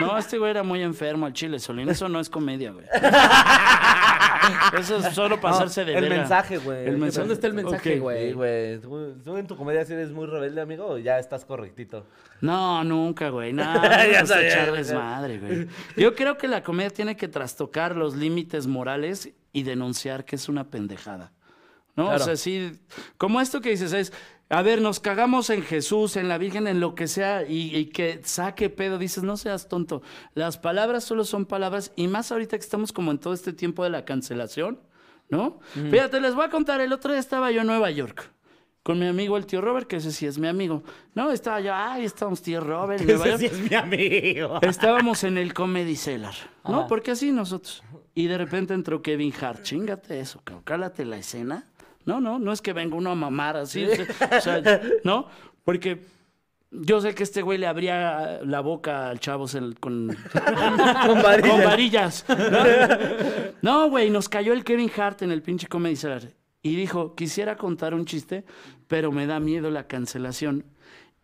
[0.00, 1.88] No, este güey era muy enfermo al chile, Solín.
[1.88, 2.86] Eso no es comedia, güey.
[4.78, 6.86] Eso es solo pasarse de el mensaje, güey.
[6.86, 7.20] El mensaje.
[7.20, 8.32] ¿Dónde está el mensaje, güey?
[8.32, 8.78] Güey.
[8.78, 12.06] ¿Tú, tú en tu comedia si eres muy rebelde, amigo, o ya estás correctito?
[12.40, 13.52] No, nunca, güey.
[13.56, 15.68] No, Ya ya sabía, echar desmadre, güey.
[15.96, 20.48] Yo creo que la comedia tiene que trastocar los límites morales y denunciar que es
[20.48, 21.32] una pendejada.
[21.96, 22.08] ¿No?
[22.08, 22.22] Claro.
[22.22, 22.78] O sea, sí,
[23.16, 24.12] como esto que dices es,
[24.48, 27.86] a ver, nos cagamos en Jesús, en la Virgen, en lo que sea, y, y
[27.86, 30.02] que saque pedo, dices, no seas tonto.
[30.34, 33.82] Las palabras solo son palabras, y más ahorita que estamos como en todo este tiempo
[33.82, 34.80] de la cancelación,
[35.28, 35.58] ¿no?
[35.90, 38.30] Fíjate, les voy a contar, el otro día estaba yo en Nueva York.
[38.84, 40.84] Con mi amigo el tío Robert, que ese sí es mi amigo.
[41.12, 43.02] No, estaba yo, ay, estamos tío Robert.
[43.02, 43.40] Nueva Ese York.
[43.40, 44.60] sí es mi amigo.
[44.62, 46.34] Estábamos en el Comedy Cellar,
[46.64, 46.78] ¿no?
[46.80, 46.86] Ajá.
[46.86, 47.82] Porque así nosotros.
[48.14, 49.64] Y de repente entró Kevin Hart.
[49.64, 50.62] Chingate eso, cabrón.
[50.62, 51.66] Cálate la escena.
[52.06, 53.84] No, no, no es que venga uno a mamar así.
[53.84, 54.62] O sea,
[55.04, 55.26] ¿no?
[55.64, 56.00] Porque
[56.70, 59.46] yo sé que este güey le abría la boca al chavo
[59.80, 60.16] con, Con
[61.06, 61.64] con varillas.
[61.64, 62.24] varillas.
[62.28, 62.64] ¿no?
[63.62, 66.22] No, güey, nos cayó el Kevin Hart en el pinche Comedy Cellar.
[66.62, 68.44] Y dijo, quisiera contar un chiste,
[68.88, 70.64] pero me da miedo la cancelación.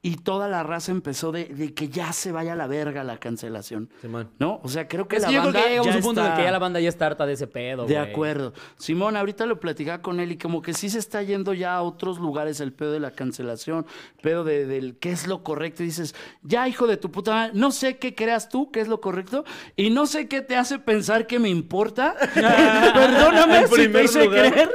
[0.04, 3.18] Y toda la raza empezó de, de que ya se vaya a la verga la
[3.18, 3.88] cancelación.
[4.00, 4.30] Simón.
[4.40, 4.58] ¿No?
[4.64, 6.20] O sea, creo que Es la que yo creo banda que ya a un punto
[6.20, 8.52] en el que ya la banda ya está harta de ese pedo, de acuerdo.
[8.78, 11.82] Simón, ahorita lo platicaba con él y como que sí se está yendo ya a
[11.82, 13.86] otros lugares el pedo de la cancelación,
[14.20, 15.84] pedo de, del qué es lo correcto.
[15.84, 18.88] Y dices, ya hijo de tu puta madre, no sé qué creas tú, qué es
[18.88, 19.44] lo correcto,
[19.76, 22.16] y no sé qué te hace pensar que me importa.
[22.34, 24.52] Perdóname si te hice lugar.
[24.52, 24.70] creer.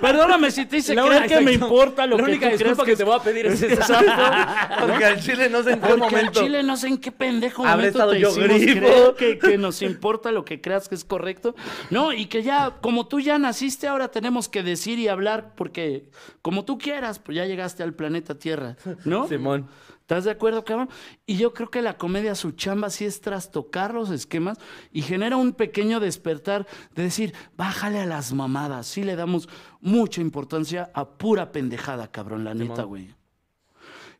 [0.00, 2.58] Perdóname si te hice La creer que me importa lo La que única tú crees
[2.60, 3.74] disculpa que te voy a pedir es esa.
[3.74, 4.43] Exacto.
[4.80, 6.40] Porque al chile no sé en qué Porque al momento.
[6.42, 8.80] Chile no sé en qué pendejo Habré momento te yo hicimos grifo.
[8.80, 11.54] creer que, que nos importa lo que creas que es correcto.
[11.90, 16.10] No, y que ya, como tú ya naciste, ahora tenemos que decir y hablar porque
[16.42, 19.28] como tú quieras, pues ya llegaste al planeta Tierra, ¿no?
[19.28, 19.68] Simón.
[20.04, 20.90] ¿Estás de acuerdo, cabrón?
[21.24, 24.58] Y yo creo que la comedia, su chamba, sí es trastocar los esquemas
[24.92, 28.86] y genera un pequeño despertar de decir, bájale a las mamadas.
[28.86, 29.48] Sí le damos
[29.80, 33.14] mucha importancia a pura pendejada, cabrón, la neta, güey.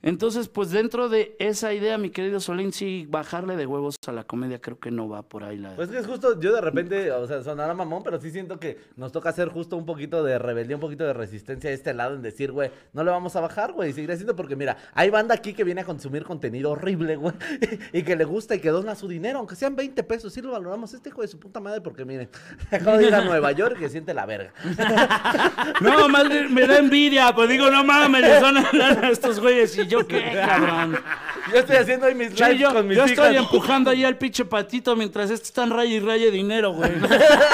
[0.05, 4.25] Entonces, pues dentro de esa idea, mi querido Solín, sí, bajarle de huevos a la
[4.25, 5.75] comedia creo que no va por ahí la...
[5.77, 8.79] Pues que es justo, yo de repente, o sea, sonará mamón, pero sí siento que
[8.97, 12.17] nos toca hacer justo un poquito de rebeldía, un poquito de resistencia a este lado
[12.17, 15.09] en decir, güey, no le vamos a bajar, güey, y seguir haciendo porque mira, hay
[15.09, 17.33] banda aquí que viene a consumir contenido horrible, güey,
[17.95, 20.53] y que le gusta y que dona su dinero, aunque sean 20 pesos, sí lo
[20.53, 22.29] valoramos, este hijo de su puta madre, porque miren,
[22.71, 24.53] acabo de ir a Nueva York y que siente la verga.
[25.81, 29.94] No, más me da envidia, pues digo, no mames, a dar a estos güeyes y
[30.01, 30.99] yo qué, cabrón.
[31.53, 33.19] Yo estoy haciendo ahí mis Sí, lives yo, con mis yo hijas.
[33.19, 36.91] estoy empujando ahí al pinche patito mientras estos están raya y raya dinero, güey.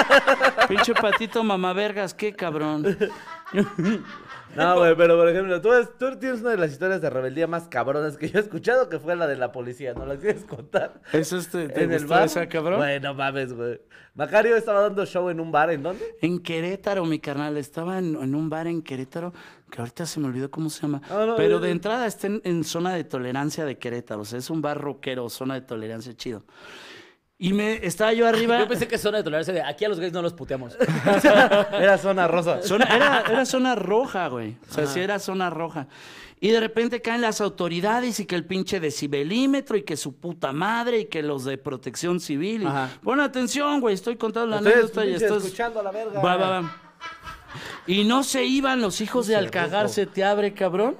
[0.69, 2.97] pinche patito mamavergas, qué cabrón.
[4.57, 7.47] No, güey, pero por ejemplo, tú, es- tú tienes una de las historias de rebeldía
[7.47, 10.45] más cabronas que yo he escuchado, que fue la de la policía, ¿no la quieres
[10.45, 11.01] contar?
[11.13, 12.25] ¿Es este, te en el bar.
[12.27, 12.79] esa, cabrón?
[12.79, 13.81] Güey, no mames, güey.
[14.15, 16.05] Macario estaba dando show en un bar, ¿en dónde?
[16.21, 17.57] En Querétaro, mi carnal.
[17.57, 19.33] Estaba en, en un bar en Querétaro,
[19.71, 21.01] que ahorita se me olvidó cómo se llama.
[21.09, 21.71] Ah, no, Pero eh, de eh.
[21.73, 24.23] entrada está en, en zona de tolerancia de Querétaro.
[24.23, 26.43] O sea, es un bar rockero, zona de tolerancia chido.
[27.43, 28.59] Y me estaba yo arriba.
[28.59, 30.77] Yo pensé que zona de tolerancia de aquí a los gays no los puteamos.
[31.73, 32.61] Era zona rosa.
[32.63, 34.57] Zona- era, era zona roja, güey.
[34.71, 35.87] O sea, sí era zona roja.
[36.39, 40.53] Y de repente caen las autoridades y que el pinche decibelímetro y que su puta
[40.53, 42.63] madre y que los de protección civil.
[42.63, 42.91] y- Ajá.
[43.03, 45.43] Pon atención, güey, estoy contando la anécdota y estás...
[45.45, 46.21] escuchando a la verga.
[46.21, 46.77] Va, va, va.
[47.87, 50.97] Y no se iban los hijos de al cagarse te abre, cabrón.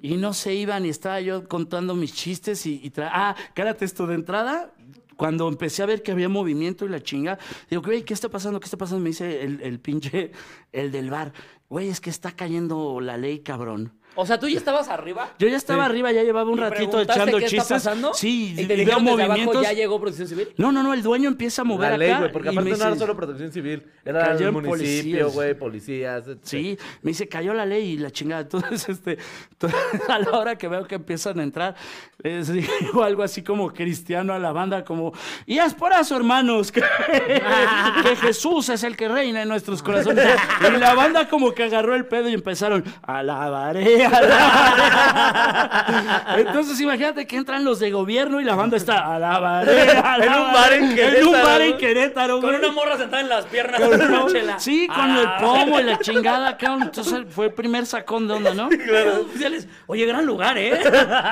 [0.00, 3.84] Y no se iban y estaba yo contando mis chistes y, y tra- ah, cállate
[3.84, 4.70] esto de entrada.
[5.16, 7.38] Cuando empecé a ver que había movimiento y la chinga,
[7.70, 8.60] digo, güey, ¿qué está pasando?
[8.60, 9.02] ¿Qué está pasando?
[9.02, 10.32] Me dice el, el pinche,
[10.72, 11.32] el del bar.
[11.68, 13.92] Güey, es que está cayendo la ley, cabrón.
[14.16, 15.30] O sea, tú ya estabas arriba.
[15.38, 17.62] Yo ya estaba arriba, ya llevaba un ¿Y ratito echando qué chistes.
[17.62, 18.14] está pasando?
[18.14, 19.62] Sí, y te y veo abajo, movimientos.
[19.62, 20.48] ya llegó Protección Civil.
[20.56, 22.18] No, no, no, el dueño empieza a mover La ley, acá.
[22.20, 25.34] güey, porque y me aparte no era solo protección civil, era el municipio, policías.
[25.34, 26.28] güey, policías.
[26.28, 26.38] etc.
[26.42, 28.42] Sí, me dice, cayó la ley y la chingada.
[28.42, 29.18] Entonces, este,
[30.08, 31.74] a la hora que veo que empiezan a entrar,
[32.22, 35.12] les digo algo así como cristiano a la banda, como,
[35.46, 36.82] y es por eso, hermanos, que,
[38.02, 40.24] que Jesús es el que reina en nuestros corazones.
[40.60, 44.03] Y la banda como que agarró el pedo y empezaron, alabaré,
[46.36, 50.26] Entonces, imagínate que entran los de gobierno y la banda está, alabaré, alabaré.
[50.26, 51.76] En un bar en En un Querétaro, bar.
[51.78, 52.58] Querétaro, Con güey.
[52.64, 53.80] una morra sentada en las piernas.
[53.80, 54.58] Con una- chela.
[54.58, 56.82] Sí, con el pomo y la chingada, cabrón.
[56.84, 58.68] Entonces fue el primer sacón de onda, ¿no?
[58.70, 60.80] Los oficiales, Oye, gran lugar, ¿eh?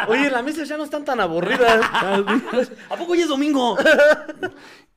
[0.09, 1.81] Oye, las mesas ya no están tan aburridas.
[2.91, 3.77] ¿A poco hoy es domingo?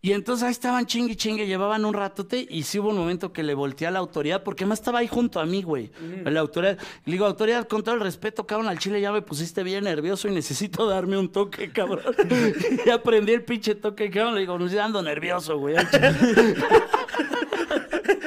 [0.05, 3.41] Y entonces ahí estaban chingue chingue, llevaban un ratote y sí hubo un momento que
[3.41, 5.89] le volteé a la autoridad, porque además estaba ahí junto a mí, güey.
[6.25, 6.77] La autoridad.
[7.05, 10.27] Le digo, autoridad, con todo el respeto, cabrón, al chile ya me pusiste bien nervioso
[10.27, 12.03] y necesito darme un toque, cabrón.
[12.85, 14.35] y aprendí el pinche toque, cabrón.
[14.35, 15.75] Le digo, no estoy dando nervioso, güey.
[15.75, 16.13] al chile".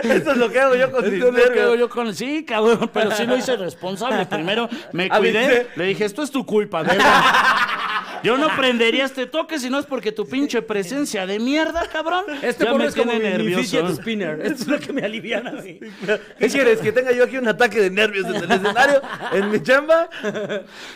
[0.03, 2.45] Eso es lo que hago yo con Esto es lo que hago yo con Sí,
[2.45, 4.27] cabrón, pero sí lo hice responsable.
[4.27, 5.33] Primero me Avisé.
[5.33, 7.23] cuidé, le dije, esto es tu culpa, verga.
[8.23, 12.25] Yo no prendería este toque si no es porque tu pinche presencia de mierda, cabrón.
[12.43, 13.63] Este ya me es como mi, tiene mi nervioso.
[13.65, 14.41] fidget spinner.
[14.41, 15.81] Esto es lo que me aliviana así.
[16.39, 16.81] ¿Qué quieres?
[16.81, 19.03] ¿Que tenga yo aquí un ataque de nervios en el escenario?
[19.33, 20.09] ¿En mi chamba?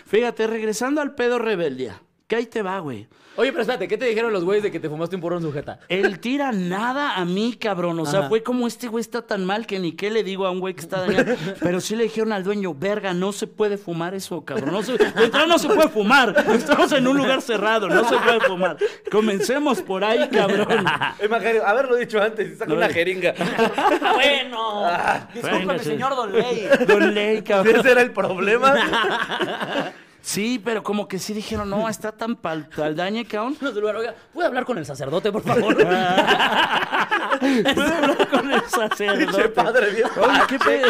[0.06, 2.00] Fíjate, regresando al pedo rebeldía.
[2.32, 3.06] Que ahí te va, güey.
[3.36, 5.42] Oye, pero espérate, ¿qué te dijeron los güeyes de que te fumaste un porro en
[5.42, 5.80] sujeta?
[5.90, 8.00] Él tira nada a mí, cabrón.
[8.00, 8.28] O sea, Ajá.
[8.30, 10.72] fue como este güey está tan mal que ni qué le digo a un güey
[10.72, 11.34] que está dañado.
[11.60, 14.72] Pero sí le dijeron al dueño, verga, no se puede fumar eso, cabrón.
[14.72, 16.34] No se, de entrada no se puede fumar.
[16.54, 18.78] Estamos en un lugar cerrado, no se puede fumar.
[19.10, 20.84] Comencemos por ahí, cabrón.
[21.28, 22.94] Macario, haberlo dicho antes saca No, una eh.
[22.94, 23.34] jeringa.
[23.76, 25.30] Ah, bueno.
[25.34, 25.84] Discúlpame, Venga, sí.
[25.90, 26.66] señor Don Ley.
[26.86, 27.76] Don Ley, cabrón.
[27.76, 29.92] Ese era el problema.
[30.22, 33.56] Sí, pero como que sí dijeron, no, está tan pal, tal dañe que aún.
[33.60, 35.76] No, Zulbarán, oiga, ¿puede hablar con el sacerdote, por favor?
[37.74, 39.48] Puedo hablar con el sacerdote.
[39.48, 40.86] padre Oye, ¿qué pedo?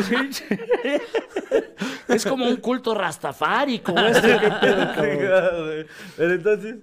[2.08, 3.98] Es como un culto rastafárico.
[3.98, 5.84] este, ¿qué pedo.
[6.16, 6.76] Pero entonces.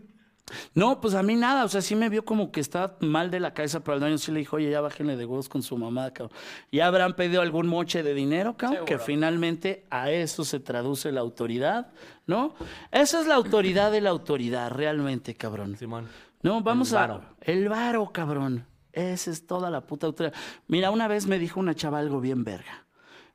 [0.73, 3.39] No, pues a mí nada, o sea, sí me vio como que estaba mal de
[3.39, 5.77] la cabeza, pero al dueño sí le dijo, oye, ya bájenle de huevos con su
[5.77, 6.35] mamá, cabrón.
[6.71, 11.21] Ya habrán pedido algún moche de dinero, cabrón, que finalmente a eso se traduce la
[11.21, 11.87] autoridad,
[12.27, 12.53] ¿no?
[12.91, 15.77] Esa es la autoridad de la autoridad, realmente, cabrón.
[15.77, 16.07] Simón.
[16.41, 17.01] No, vamos El a...
[17.01, 17.21] varo.
[17.41, 18.65] El varo, cabrón.
[18.93, 20.33] Esa es toda la puta autoridad.
[20.67, 22.85] Mira, una vez me dijo una chava algo bien verga.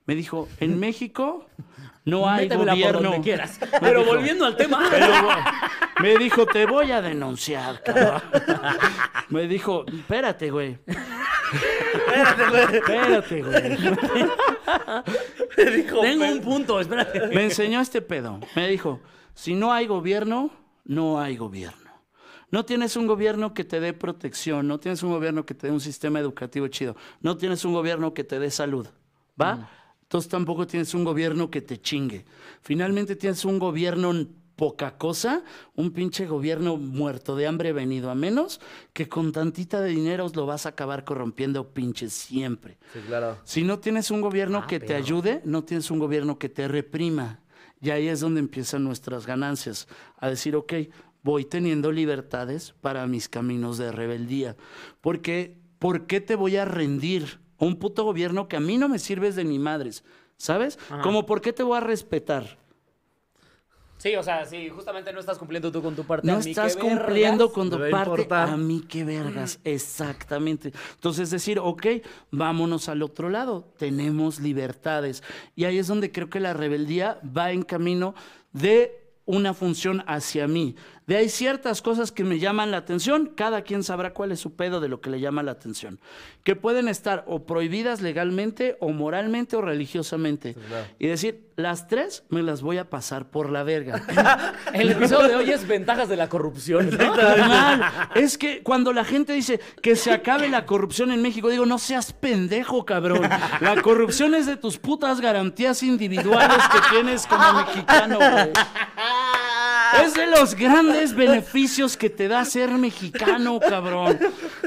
[0.07, 1.47] Me dijo, en México
[2.05, 3.01] no hay Métemela por gobierno.
[3.03, 3.59] donde quieras.
[3.81, 4.15] Pero dijo.
[4.15, 4.87] volviendo al tema.
[4.91, 5.07] Pero,
[6.01, 8.23] me dijo, te voy a denunciar, cabrón.
[9.31, 10.79] Me dijo, espérate, güey.
[11.95, 12.77] Espérate, güey.
[12.77, 13.79] Espérate, güey.
[15.57, 16.01] Me dijo.
[16.01, 17.29] Tengo "Pe- un punto, espérate.
[17.29, 18.41] Me enseñó este pedo.
[18.57, 19.01] Me dijo,
[19.35, 20.51] si no hay gobierno,
[20.85, 21.91] no hay gobierno.
[22.51, 25.73] No tienes un gobierno que te dé protección, no tienes un gobierno que te dé
[25.73, 28.87] un sistema educativo chido, no tienes un gobierno que te dé salud,
[29.41, 29.69] ¿va?
[30.03, 32.25] Entonces tampoco tienes un gobierno que te chingue.
[32.61, 34.13] Finalmente tienes un gobierno
[34.57, 35.43] poca cosa,
[35.75, 38.61] un pinche gobierno muerto de hambre venido a menos,
[38.93, 42.79] que con tantita de dinero lo vas a acabar corrompiendo pinches siempre.
[42.93, 43.39] Sí, claro.
[43.45, 46.69] Si no tienes un gobierno Ah, que te ayude, no tienes un gobierno que te
[46.69, 47.41] reprima.
[47.81, 49.89] Y ahí es donde empiezan nuestras ganancias.
[50.19, 50.73] A decir, ok,
[51.23, 54.57] voy teniendo libertades para mis caminos de rebeldía.
[55.01, 58.99] Porque, ¿por qué te voy a rendir un puto gobierno que a mí no me
[58.99, 60.05] sirves de ni madres?
[60.37, 60.79] ¿Sabes?
[61.03, 62.59] Como, ¿por qué te voy a respetar?
[64.05, 66.27] Sí, o sea, sí, justamente no estás cumpliendo tú con tu parte.
[66.27, 67.55] No a mí estás cumpliendo vergas.
[67.55, 69.59] con tu parte a mí qué vergas.
[69.65, 70.75] Exactamente.
[70.97, 71.87] Entonces decir, ok,
[72.31, 73.73] vámonos al otro lado.
[73.79, 75.23] Tenemos libertades.
[75.57, 78.15] Y ahí es donde creo que la rebeldía va en camino
[78.53, 80.77] de una función hacia mí.
[81.07, 84.55] De ahí ciertas cosas que me llaman la atención, cada quien sabrá cuál es su
[84.55, 86.01] pedo de lo que le llama la atención,
[86.45, 90.55] que pueden estar o prohibidas legalmente o moralmente o religiosamente.
[90.55, 90.87] claro.
[90.99, 94.03] Y decir, las tres me las voy a pasar por la verga.
[94.73, 96.91] El episodio de hoy es ventajas de la corrupción.
[98.15, 101.79] es que cuando la gente dice que se acabe la corrupción en México, digo, no
[101.79, 103.29] seas pendejo, cabrón.
[103.61, 108.51] La corrupción es de tus putas garantías individuales que tienes como mexicano, güey.
[110.03, 114.19] Es de los grandes beneficios que te da ser mexicano, cabrón.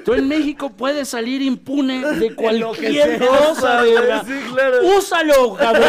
[0.05, 3.83] Tú en México puedes salir impune de cualquier sea, cosa,
[4.25, 4.77] sí, claro.
[4.97, 5.87] Úsalo, cabrón.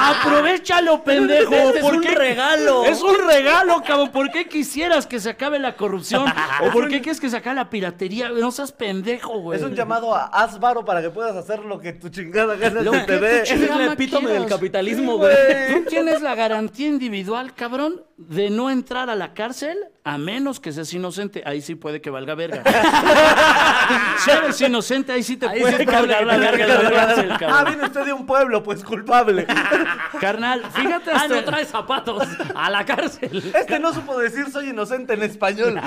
[0.00, 1.54] Aprovechalo, pendejo.
[1.54, 2.14] Este es ¿Por un qué?
[2.14, 2.84] regalo.
[2.84, 4.10] Es un regalo, cabrón.
[4.10, 6.24] ¿Por qué quisieras que se acabe la corrupción?
[6.62, 8.28] ¿O por qué quieres que se acabe la piratería?
[8.30, 9.58] No seas pendejo, güey.
[9.58, 12.80] Es un llamado a haz varo para que puedas hacer lo que tu chingada gana
[12.82, 13.42] Lo se que te tu dé.
[13.42, 14.42] Es el epítome quieras.
[14.42, 15.34] del capitalismo, güey.
[15.74, 20.72] Tú tienes la garantía individual, cabrón, de no entrar a la cárcel a menos que
[20.72, 21.44] seas inocente.
[21.46, 22.64] Ahí sí puede que valga verga.
[24.24, 26.90] si eres inocente, ahí sí te Ahí sí puede probable cargar que la verga la
[26.90, 29.46] cárcel, Ah, viene usted de un pueblo, pues culpable.
[30.20, 33.52] Carnal, fíjate Ah, no trae zapatos a la cárcel.
[33.54, 35.80] Este no supo decir soy inocente en español.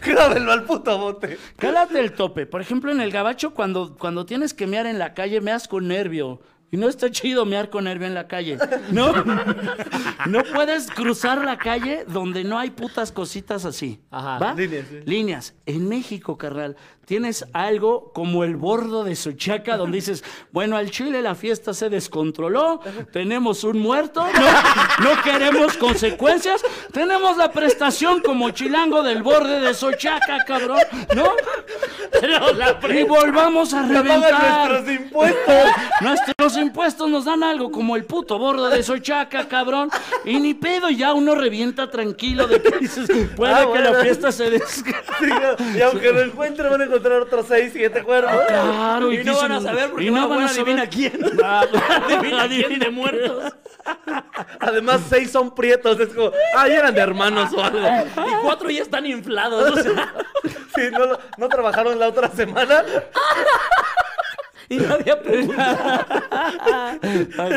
[0.00, 1.38] Grábenlo al puto bote.
[1.56, 2.46] Cálate el tope.
[2.46, 5.88] Por ejemplo, en el gabacho, cuando, cuando tienes que mear en la calle, meas con
[5.88, 6.40] nervio.
[6.72, 8.58] Y no está chido mear con nervio en la calle.
[8.90, 9.12] No.
[10.26, 14.00] No puedes cruzar la calle donde no hay putas cositas así.
[14.10, 14.38] Ajá.
[14.38, 14.54] ¿Va?
[14.54, 15.00] Líneas, sí.
[15.04, 15.54] Líneas.
[15.66, 21.20] En México, carnal, tienes algo como el bordo de Sochaca, donde dices, bueno, al Chile
[21.22, 22.80] la fiesta se descontroló,
[23.12, 29.74] tenemos un muerto, no, no queremos consecuencias, tenemos la prestación como chilango del borde de
[29.74, 30.78] Sochaca, cabrón,
[31.14, 31.24] ¿no?
[32.20, 34.70] Pero la y volvamos a reventar.
[34.70, 35.54] nuestros impuestos.
[36.00, 39.90] Nuestros impuestos nos dan algo como el puto bordo de Sochaca, cabrón.
[40.24, 43.92] Y ni pedo, ya uno revienta tranquilo de que dices, puede Ah, que bueno.
[43.92, 44.84] la fiesta se des...
[45.22, 45.28] Sí,
[45.76, 48.32] y aunque lo encuentren, van a encontrar otros 6, 7 cuerpos.
[48.46, 50.84] Claro, Y no van a saber porque y no van a van a jugar adivina
[50.84, 51.42] saber quién.
[52.40, 53.52] Adivina quién de muertos.
[54.60, 55.98] Además, 6 son prietos.
[55.98, 57.80] Es como, ah, ya eran de hermanos o algo.
[57.88, 59.78] Y cuatro ya están inflados.
[59.78, 60.14] o sea,
[60.74, 62.84] Sí, no, no trabajaron la otra semana.
[64.72, 65.12] y nadie.
[67.38, 67.52] Ay,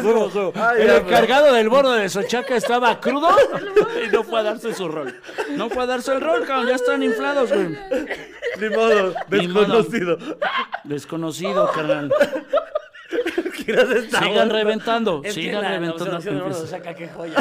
[0.80, 3.30] el encargado del borde de Sochaca estaba crudo
[4.06, 5.14] y no fue a darse su rol.
[5.52, 6.68] No fue a darse el rol, cabrón.
[6.68, 7.78] Ya están inflados, güey.
[8.60, 9.66] Ni modo, Ni modo.
[9.66, 10.18] desconocido.
[10.84, 12.12] Desconocido, carnal.
[13.66, 15.22] Sigan reventando.
[15.24, 16.16] Es Sigan la- la reventando.
[16.18, 16.68] observación de.
[16.68, 17.36] Saca, qué joya.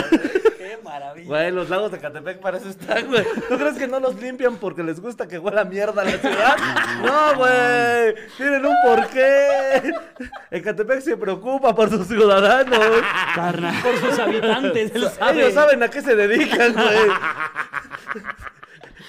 [0.56, 1.26] Qué maravilla.
[1.26, 3.24] Güey, los lagos de Catepec para eso están, güey.
[3.48, 6.56] ¿Tú crees que no los limpian porque les gusta que huela mierda la ciudad?
[7.04, 8.14] No, güey.
[8.36, 9.92] Tienen un porqué.
[10.50, 12.78] Ecatepec se preocupa por sus ciudadanos.
[13.82, 15.40] Por sus habitantes, él sabe.
[15.42, 18.24] Ellos saben a qué se dedican, güey.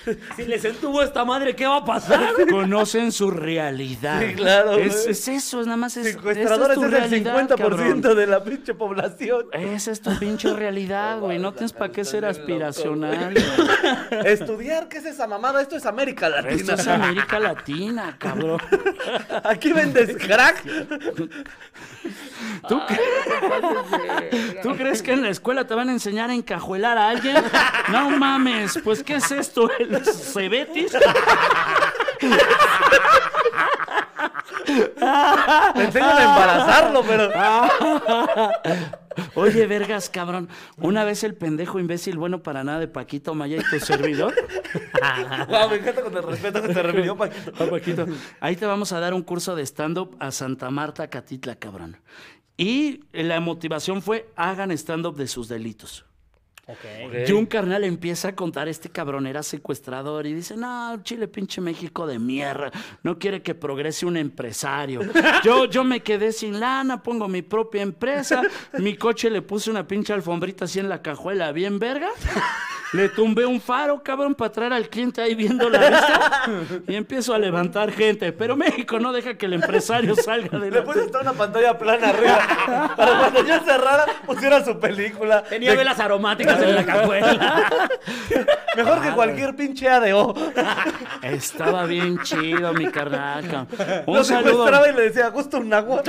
[0.36, 2.34] Si les entubo esta madre, ¿qué va a pasar?
[2.50, 4.22] Conocen su realidad.
[4.22, 5.12] Sí, claro, Es, güey.
[5.12, 6.08] es eso, es nada más es.
[6.14, 8.02] Secuestradores esa es, tu el realidad, 50% cabrón.
[8.02, 9.46] de la pinche población.
[9.54, 11.40] Esa es tu pinche realidad, güey.
[11.40, 13.34] No tienes para qué ser aspiracional.
[14.26, 15.62] Estudiar, ¿qué es esa mamada?
[15.62, 16.74] Esto es América Esto Latina.
[16.74, 18.60] es América Latina, cabrón.
[19.44, 20.64] Aquí vendes crack.
[22.68, 27.10] ¿Tú, cre- ¿Tú crees que en la escuela te van a enseñar a encajuelar a
[27.10, 27.36] alguien?
[27.92, 29.70] No mames, pues ¿qué es esto?
[29.90, 30.94] ¿El cebetis?
[35.76, 37.30] Enseñan a embarazarlo, pero.
[39.36, 40.50] Oye, vergas, cabrón.
[40.78, 44.34] Una vez el pendejo imbécil bueno para nada de Paquito Maya y tu servidor.
[45.70, 47.52] Me encanta con el respeto que te refirió Paquito.
[47.60, 48.06] Ah, Paquito.
[48.40, 51.98] Ahí te vamos a dar un curso de stand-up a Santa Marta, Catitla, cabrón.
[52.58, 56.06] Y la motivación fue hagan stand-up de sus delitos.
[57.28, 61.62] Y un carnal empieza a contar, este cabrón era secuestrador y dice, no, Chile pinche
[61.62, 62.72] México de mierda,
[63.04, 65.02] no quiere que progrese un empresario.
[65.44, 68.42] Yo, yo me quedé sin lana, pongo mi propia empresa,
[68.80, 72.10] mi coche le puse una pinche alfombrita así en la cajuela, bien verga.
[72.94, 76.44] Le tumbé un faro, cabrón, para traer al cliente ahí viendo la vista
[76.88, 78.32] y empiezo a levantar gente.
[78.32, 82.10] Pero México no deja que el empresario salga de Le puse hasta una pantalla plana
[82.10, 82.94] arriba.
[82.96, 85.44] Para cuando ya cerrara, pusiera su película.
[85.44, 87.70] Tenía De- velas aromáticas en la cajuela.
[88.76, 90.34] Mejor que cualquier pinche ADO.
[91.22, 93.68] Estaba bien chido, mi carnal.
[94.06, 94.50] Un Lo saludo.
[94.52, 96.04] secuestraba y le decía, gusta un agua.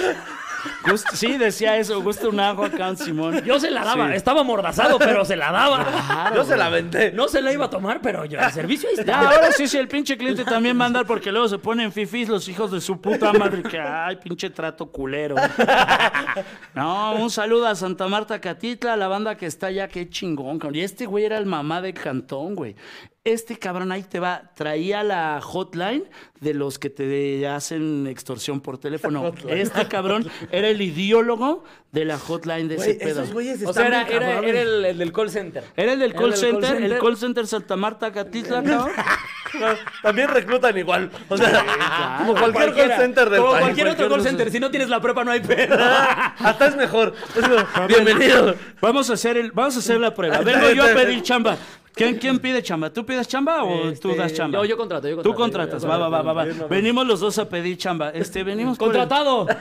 [0.85, 3.43] Gust- sí, decía eso, gusta un agua acá, Simón.
[3.45, 4.09] Yo se la daba.
[4.09, 4.15] Sí.
[4.15, 6.33] Estaba mordazado, pero se la daba.
[6.35, 7.13] Yo se la vendé.
[7.13, 9.21] No se la iba a tomar, pero yo el servicio ahí Ya, está.
[9.21, 12.29] ahora sí, sí, el pinche cliente también va a andar porque luego se ponen fifís
[12.29, 13.63] los hijos de su puta madre.
[13.63, 15.37] Que, ay, pinche trato culero.
[16.75, 20.77] No, un saludo a Santa Marta Catitla, la banda que está allá, qué chingón, cabrón.
[20.77, 22.77] Y este güey era el mamá de Cantón, güey.
[23.27, 26.05] Este cabrón ahí te va, traía la hotline
[26.41, 29.35] de los que te hacen extorsión por teléfono.
[29.49, 33.23] Este cabrón era el ideólogo de la hotline de ese pedo.
[33.25, 34.51] esos güeyes O sea, era, bien era, cabrones.
[34.51, 35.65] era el, el del call center.
[35.77, 38.91] Era el del call, el del call center, el call center Santa Marta Catitla, cabrón.
[40.03, 41.11] También reclutan igual.
[41.29, 43.63] O sea, como cualquier call center del Como país.
[43.65, 44.51] cualquier otro call center.
[44.53, 45.77] Si no tienes la prepa, no hay pedo.
[46.39, 47.13] Hasta es mejor.
[47.35, 48.55] Es como, Bienvenido.
[48.81, 50.39] Vamos a hacer el, vamos a hacer la prueba.
[50.43, 51.57] Vengo yo a pedir chamba.
[51.97, 52.93] ¿Quién, quién pide chamba?
[52.93, 54.59] ¿Tú pides chamba o tú das chamba?
[54.59, 55.41] Yo, yo contrato, yo Tú contrato.
[55.41, 56.67] contratas, yo- va, yo- va, va, va, va.
[56.69, 58.11] Venimos los dos a pedir chamba.
[58.11, 59.47] Este, venimos ¡Contratado!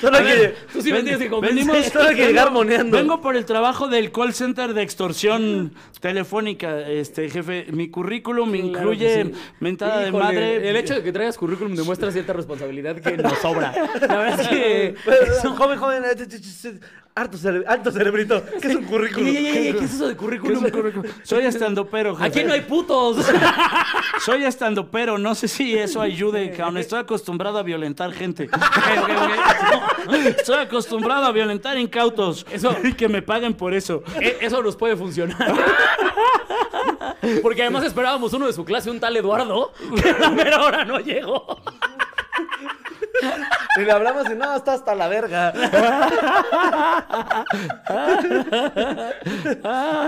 [0.00, 1.64] Solo hay que, Tú sí me tienes que convencer.
[1.66, 2.96] Venimos, solo hay que llegar moneando.
[2.96, 7.66] vengo por el trabajo del call center de extorsión telefónica, este jefe.
[7.70, 9.32] Mi currículum Claro incluye que sí.
[9.60, 10.68] mentada Híjole, de madre.
[10.70, 13.72] El hecho de que traigas currículum demuestra cierta responsabilidad que nos sobra.
[14.00, 14.94] La verdad es que.
[15.04, 16.02] Pero, joven, joven,
[17.14, 18.42] harto, cere- harto cerebrito.
[18.60, 19.26] ¿Qué es un currículum?
[19.28, 20.70] Ey, ey, ey, ey, ¿Qué es eso de ¿Qué es currículum?
[20.70, 21.06] currículum?
[21.22, 22.26] Soy estandopero, jefe.
[22.28, 23.18] Aquí no hay putos.
[24.24, 26.76] Soy estandopero, no sé si eso ayude, cabrón.
[26.78, 28.48] Estoy acostumbrado a violentar gente.
[30.38, 32.46] Estoy acostumbrado a violentar incautos.
[32.50, 34.02] Eso- Y que me paguen por eso.
[34.20, 35.54] E- Eso nos puede funcionar.
[37.42, 40.84] Porque además esperábamos uno de su clase, un tal Eduardo, que a la mera hora
[40.84, 41.60] no llegó.
[43.76, 45.52] Y le hablamos y no, está hasta la verga.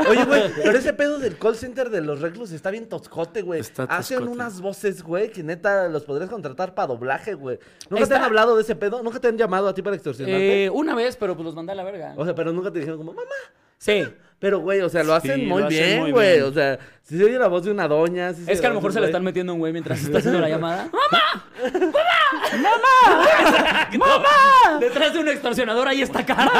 [0.08, 3.60] Oye, güey, pero ese pedo del call center de los reclus está bien toscote, güey.
[3.60, 4.32] Está Hacen toscote.
[4.34, 7.58] unas voces, güey, que neta los podrías contratar para doblaje, güey.
[7.88, 9.02] ¿Nunca te han hablado de ese pedo?
[9.02, 10.64] ¿Nunca te han llamado a ti para extorsionarte?
[10.64, 12.14] Eh, una vez, pero pues los mandé a la verga.
[12.16, 13.30] O sea, pero nunca te dijeron como, mamá.
[13.78, 14.04] Sí.
[14.38, 16.40] Pero, güey, o sea, lo hacen Sí, muy lo hacen bien, güey.
[16.40, 16.78] O sea,
[17.12, 18.32] si se oye la voz de una doña.
[18.32, 20.40] sí Es que a lo mejor se le están metiendo un güey mientras está haciendo
[20.40, 20.88] la llamada.
[23.98, 24.78] ¡Mamá!
[24.80, 26.50] Detrás de un extorsionador ahí está cara.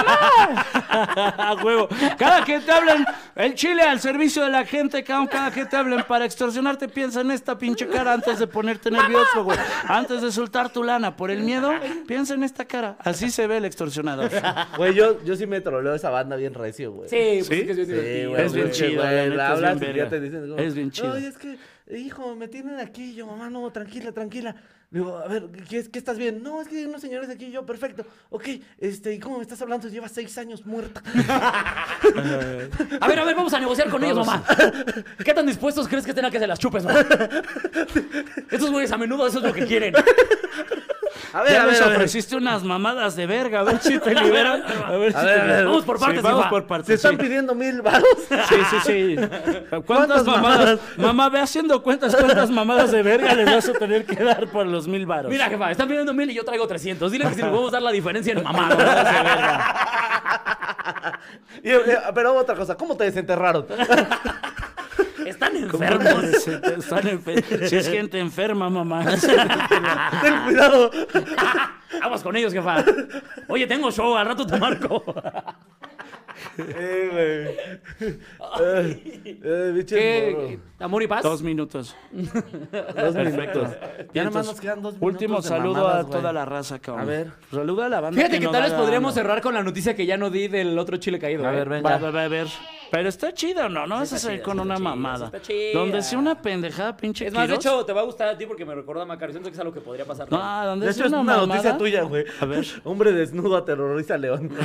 [0.91, 1.89] A huevo.
[2.19, 5.77] Cada que te hablen, el chile al servicio de la gente, cabrón, cada que te
[5.77, 9.59] hablen para extorsionarte, piensa en esta pinche cara antes de ponerte nervioso, güey.
[9.89, 11.73] Antes de soltar tu lana por el miedo,
[12.07, 12.97] piensa en esta cara.
[13.01, 14.31] Así se ve el extorsionador.
[14.77, 17.09] Güey, yo, yo sí me troleo esa banda bien recio, güey.
[17.09, 17.55] Sí, pues ¿Sí?
[17.61, 18.31] es que es bien Sí, divertido.
[18.31, 21.13] güey, Es bien chido, güey, hablas y ya te dicen como, Es bien chido.
[21.13, 21.59] Oye, es que,
[21.97, 23.15] hijo, me tienen aquí.
[23.15, 24.55] Yo, mamá, no, tranquila, tranquila.
[24.91, 26.43] Digo, a ver, ¿qué, es- qué estás bien?
[26.43, 27.51] No, es que hay unos señores aquí.
[27.51, 28.05] Yo, perfecto.
[28.29, 28.47] Ok,
[28.79, 29.89] este, ¿y cómo me estás hablando?
[29.89, 31.03] Lleva seis años muerta.
[33.01, 34.45] A ver, a ver, vamos a negociar con ellos, mamá.
[35.25, 37.01] ¿Qué tan dispuestos crees que estén a que se las chupes, mamá?
[38.51, 39.95] Estos güeyes a menudo eso es lo que quieren.
[41.35, 41.97] A ver, ya a ver, a ver.
[41.97, 44.63] ofreciste unas mamadas de verga, a ver si te liberan.
[44.87, 45.65] A ver, si ver, te a ver.
[45.65, 46.51] Vamos por Sí, partes, vamos jefa.
[46.51, 46.91] por Se partes.
[46.97, 47.17] están sí.
[47.19, 48.05] pidiendo mil varos.
[48.29, 49.17] Sí, sí, sí.
[49.17, 50.59] ¿Cuántas ¿Cuántas mamadas?
[50.59, 50.79] mamadas?
[50.99, 54.67] Mamá, ve haciendo cuentas cuántas mamadas de verga les vas a tener que dar por
[54.67, 55.31] los mil varos.
[55.31, 57.11] Mira, jefa, están pidiendo mil y yo traigo 300.
[57.11, 58.69] Dile que si le podemos dar la diferencia en mamá.
[58.69, 59.89] no me das de verga.
[61.63, 61.81] Y, eh,
[62.15, 63.67] pero otra cosa, ¿cómo te desenterraron?
[65.27, 66.25] Están ¿Cómo enfermos.
[66.47, 69.05] están enfer- Si es gente enferma, mamá.
[70.21, 70.91] Ten cuidado.
[72.01, 72.85] Vamos con ellos, jefa.
[73.49, 75.05] Oye, tengo show, al rato te marco.
[76.59, 77.57] Eh,
[77.99, 78.13] güey.
[78.61, 80.59] Eh, eh, biches ¿Qué?
[80.79, 81.23] ¿Amor y paz?
[81.23, 81.97] Dos minutos.
[82.13, 83.61] Dos Perfecto.
[83.61, 83.77] minutos.
[84.13, 85.13] Ya nada más nos quedan dos minutos.
[85.13, 86.13] Último de saludo mamadas, a güey.
[86.21, 87.03] toda la raza, cabrón.
[87.03, 87.33] A ver.
[87.51, 88.17] Saluda a la banda.
[88.21, 90.97] Fíjate que tal vez podríamos cerrar con la noticia que ya no di del otro
[90.97, 91.47] chile caído.
[91.47, 91.57] A ¿eh?
[91.57, 91.91] ver, venga.
[91.91, 92.49] Va, va, va, a ver.
[92.91, 93.87] Pero está chido, ¿no?
[93.87, 95.19] No vas a salir con sí una chida, mamada.
[95.19, 95.79] sí está chida.
[95.79, 98.45] Donde sea una pendejada, pinche Es más, de hecho, te va a gustar a ti
[98.45, 99.33] porque me recuerda a Macario.
[99.33, 100.31] Siento que es algo que podría pasar.
[100.31, 102.25] No, donde De sea hecho, es una, una noticia tuya, güey.
[102.41, 102.67] A ver.
[102.85, 104.51] Hombre desnudo aterroriza a León.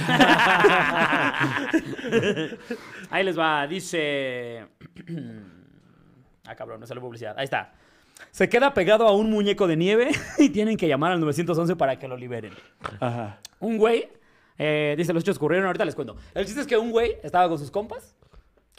[3.09, 4.65] Ahí les va, dice.
[6.45, 7.36] ah, cabrón, no sale publicidad.
[7.38, 7.74] Ahí está.
[8.32, 11.97] Se queda pegado a un muñeco de nieve y tienen que llamar al 911 para
[11.99, 12.53] que lo liberen.
[12.99, 13.39] Ajá.
[13.59, 14.09] Un güey,
[14.57, 16.18] eh, dice, los hechos ocurrieron, ahorita les cuento.
[16.34, 18.15] El chiste es que un güey estaba con sus compas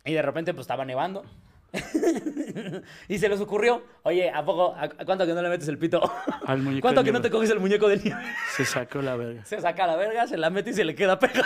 [0.04, 1.24] y de repente pues estaba nevando.
[3.08, 5.78] y se les ocurrió, oye, ¿a poco, a, a cuánto que no le metes el
[5.78, 6.00] pito?
[6.46, 8.22] Al muñeco ¿Cuánto que no te coges el muñeco de nieve?
[8.56, 9.44] Se sacó la verga.
[9.44, 11.44] Se saca la verga, se la mete y se le queda pegado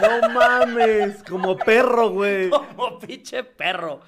[0.00, 2.50] No mames, como perro, güey.
[2.50, 4.00] como pinche perro.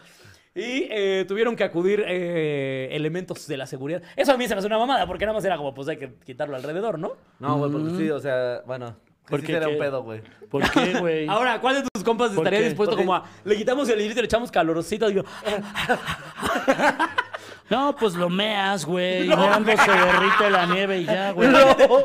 [0.54, 4.02] Y eh, tuvieron que acudir eh, elementos de la seguridad.
[4.16, 5.96] Eso a mí se me hace una mamada, porque nada más era como, pues hay
[5.96, 7.12] que quitarlo alrededor, ¿no?
[7.38, 8.96] No, güey, porque sí, o sea, bueno.
[9.30, 10.20] ¿Por ¿Por qué qué era un pedo, güey?
[10.50, 11.28] ¿Por qué, güey?
[11.28, 12.64] Ahora, ¿cuál de tus compas ¿Por estaría qué?
[12.66, 15.08] dispuesto Porque- como a, le quitamos el hilito y le echamos calorosito?
[15.08, 15.24] Digo,
[17.70, 19.28] No, pues lo meas, güey.
[19.28, 21.48] Meando se derrite la nieve y ya, güey.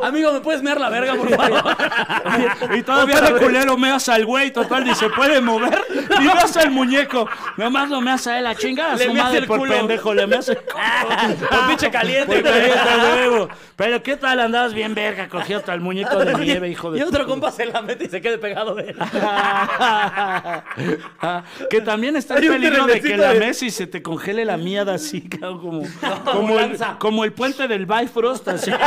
[0.03, 1.75] amigo, ¿me puedes mear la verga, por favor?
[2.75, 5.83] Y todavía de culero meas al güey, total, ni se puede mover.
[6.19, 7.27] Y meas al muñeco.
[7.57, 9.73] Nomás lo meas a él, a chingar a su madre el por culo.
[9.75, 10.13] pendejo.
[10.13, 11.47] Le meas el culo.
[11.49, 13.47] Por pinche caliente, Por güey.
[13.75, 17.25] Pero ¿qué tal andabas bien verga cogiendo al muñeco de nieve, hijo de Y otro
[17.25, 18.97] compa se la mete y se quede pegado de él.
[21.21, 24.95] Ah, que también está el peligro de que la Messi se te congele la mierda
[24.95, 26.97] así, cabrón, como, como como, el, lanza.
[26.99, 28.71] como el puente del Bifrost, así.
[28.71, 28.77] De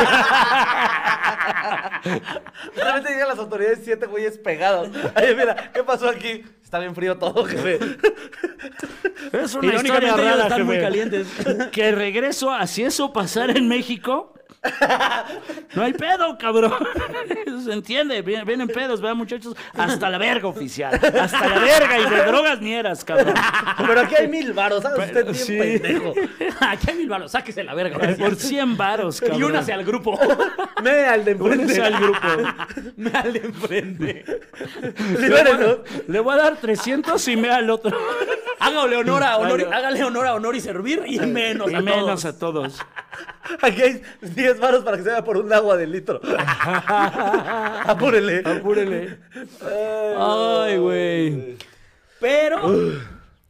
[2.83, 4.89] repente llegan las autoridades siete güeyes pegados.
[5.15, 6.43] Ay, mira, ¿qué pasó aquí?
[6.63, 7.79] Está bien frío todo, jefe.
[9.31, 10.85] Es una historia Irónicamente rara, están muy jefe.
[10.87, 11.27] calientes.
[11.71, 14.33] Que regreso a si eso pasara en México.
[15.75, 16.73] No hay pedo, cabrón.
[17.63, 19.55] Se entiende, vienen, pedos, vean muchachos.
[19.77, 20.93] Hasta la verga oficial.
[20.95, 23.35] Hasta la verga y de drogas ni eras, cabrón.
[23.77, 25.07] Pero aquí hay mil varos, ¿sabes?
[25.07, 25.57] Usted bien sí.
[25.57, 26.13] pendejo.
[26.59, 28.15] Aquí hay mil balos, sáquese la verga.
[28.15, 28.21] sí.
[28.21, 29.39] Por 100 varos, cabrón.
[29.39, 30.19] Y únase al grupo.
[30.81, 31.81] Me al de Únese enfrente.
[31.83, 32.27] al grupo.
[32.97, 34.25] Me al de enfrente.
[35.19, 35.77] Libérenos.
[36.07, 37.95] Le voy a dar 300 y me al otro.
[38.69, 40.03] Hágale honor a honor, Hágale.
[40.03, 42.25] honor a honor y servir y menos Y a menos todos.
[42.25, 42.79] a todos.
[43.61, 46.21] Aquí hay 10 varos para que se vaya por un agua de litro.
[46.87, 48.43] Apúrele.
[48.45, 49.17] Apúrele.
[50.17, 51.57] Ay, güey.
[52.19, 52.91] Pero,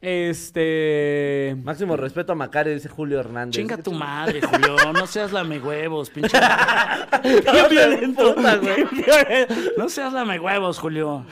[0.02, 1.58] este...
[1.64, 3.56] Máximo respeto a Macario, dice Julio Hernández.
[3.56, 4.78] Chinga tu madre, Julio.
[4.94, 6.38] No seas lame huevos, pinche.
[7.24, 8.86] Qué violento, puta, güey.
[9.78, 11.26] No seas lame huevos, Julio.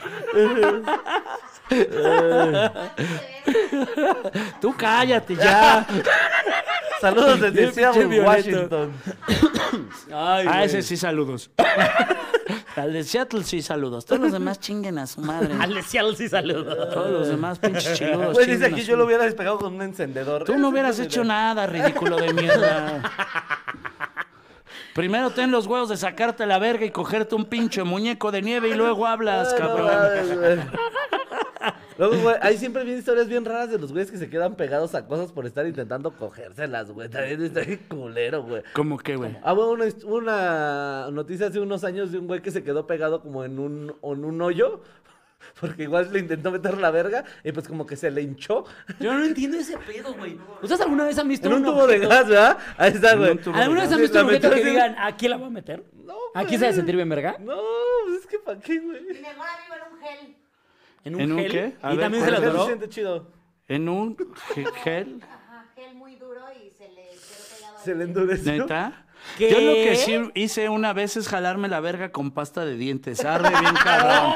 [4.61, 5.85] Tú cállate ya.
[7.01, 8.21] Saludos desde Seattle.
[8.21, 8.91] Washington.
[10.11, 11.51] Ay, ese sí saludos.
[12.75, 14.05] Al de Seattle sí saludos.
[14.05, 15.53] Todos los demás chinguen a su madre.
[15.59, 16.87] Al de Seattle sí saludo.
[16.89, 18.33] Todos los demás pinches chiludos.
[18.33, 20.43] Pues dice aquí yo lo hubiera despegado con un encendedor.
[20.43, 23.01] Tú no hubieras hecho nada, ridículo de mierda.
[24.97, 28.69] Primero ten los huevos de sacarte la verga y cogerte un pinche muñeco de nieve
[28.69, 30.37] y luego hablas, Ay, no cabrón.
[30.39, 30.57] güey.
[31.99, 34.93] Luego, güey, hay siempre bien historias bien raras de los güeyes que se quedan pegados
[34.95, 37.09] a cosas por estar intentando cogérselas, güey.
[37.09, 38.61] También está bien culero, güey.
[38.73, 39.35] ¿Cómo que, güey?
[39.43, 43.21] Ah, una, hist- una noticia hace unos años de un güey que se quedó pegado
[43.21, 44.81] como en un, en un hoyo.
[45.59, 48.65] Porque igual le intentó meter la verga y pues como que se le hinchó.
[48.99, 50.37] Yo no entiendo ese pedo, güey.
[50.61, 52.57] ¿Ustedes alguna vez han visto En un un tubo de objeto- gas, ¿verdad?
[52.77, 53.35] Ahí está, güey.
[53.37, 55.83] de ¿Alguna vez han visto un objeto que digan, ¿aquí la voy a meter?
[56.05, 57.37] No, ¿Aquí se va a sentir bien verga?
[57.39, 57.55] No,
[58.05, 59.01] pues es que ¿para qué, güey?
[59.01, 60.35] Mi mejor amigo era un gel.
[61.03, 61.51] ¿En un ¿En un gel?
[61.51, 61.75] qué?
[61.81, 62.53] A ¿Y ver, también se ¿cuál la es?
[62.59, 63.31] Se siente chido.
[63.67, 64.15] En un
[64.53, 67.77] ge- gel, Ajá, gel muy duro y se le quedó pegado.
[67.83, 68.51] Se le endureció.
[68.53, 69.05] neta.
[69.37, 69.49] ¿Qué?
[69.51, 73.23] Yo lo que sí hice una vez es jalarme la verga con pasta de dientes.
[73.25, 74.33] Arde bien cabrón.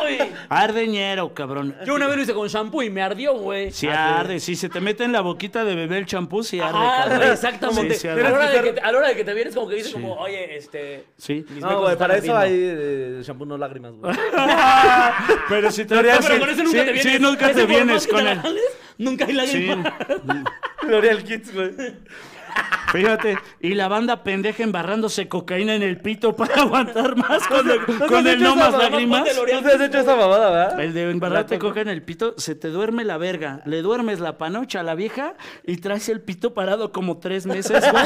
[0.50, 1.76] Ardeñero, cabrón.
[1.86, 3.72] Yo una vez lo hice con shampoo y me ardió, güey.
[3.72, 6.78] Sí arde, si se te mete en la boquita de bebé el champú, sí arde,
[6.80, 7.18] Ah, cabrón.
[7.20, 7.94] güey, exactamente.
[7.96, 9.56] Sí, sí a, la hora de que te, a la hora de que te vienes,
[9.56, 11.06] como que dices, como, oye, este.
[11.18, 11.46] Sí.
[11.60, 14.14] No, güey, para eso hay eh, shampoo no lágrimas, güey.
[15.50, 17.14] Pero si te No, sí, pero con eso nunca sí, te vienes.
[17.14, 18.64] sí, nunca te vienes con jales,
[18.98, 19.66] Nunca hay Sí.
[19.68, 19.98] lágrima.
[20.88, 21.72] L'Oreal Kids, güey.
[22.92, 27.86] Fíjate, y la banda pendeja embarrándose cocaína en el pito para aguantar más con el,
[27.86, 29.30] con el no más lágrimas.
[29.34, 30.80] ¿Tú te has hecho esa mamada, verdad?
[30.80, 33.62] El de embarrarte coca en el pito, se te duerme la verga.
[33.66, 35.36] Le duermes la panocha a la vieja
[35.66, 38.06] y traes el pito parado como tres meses, güey.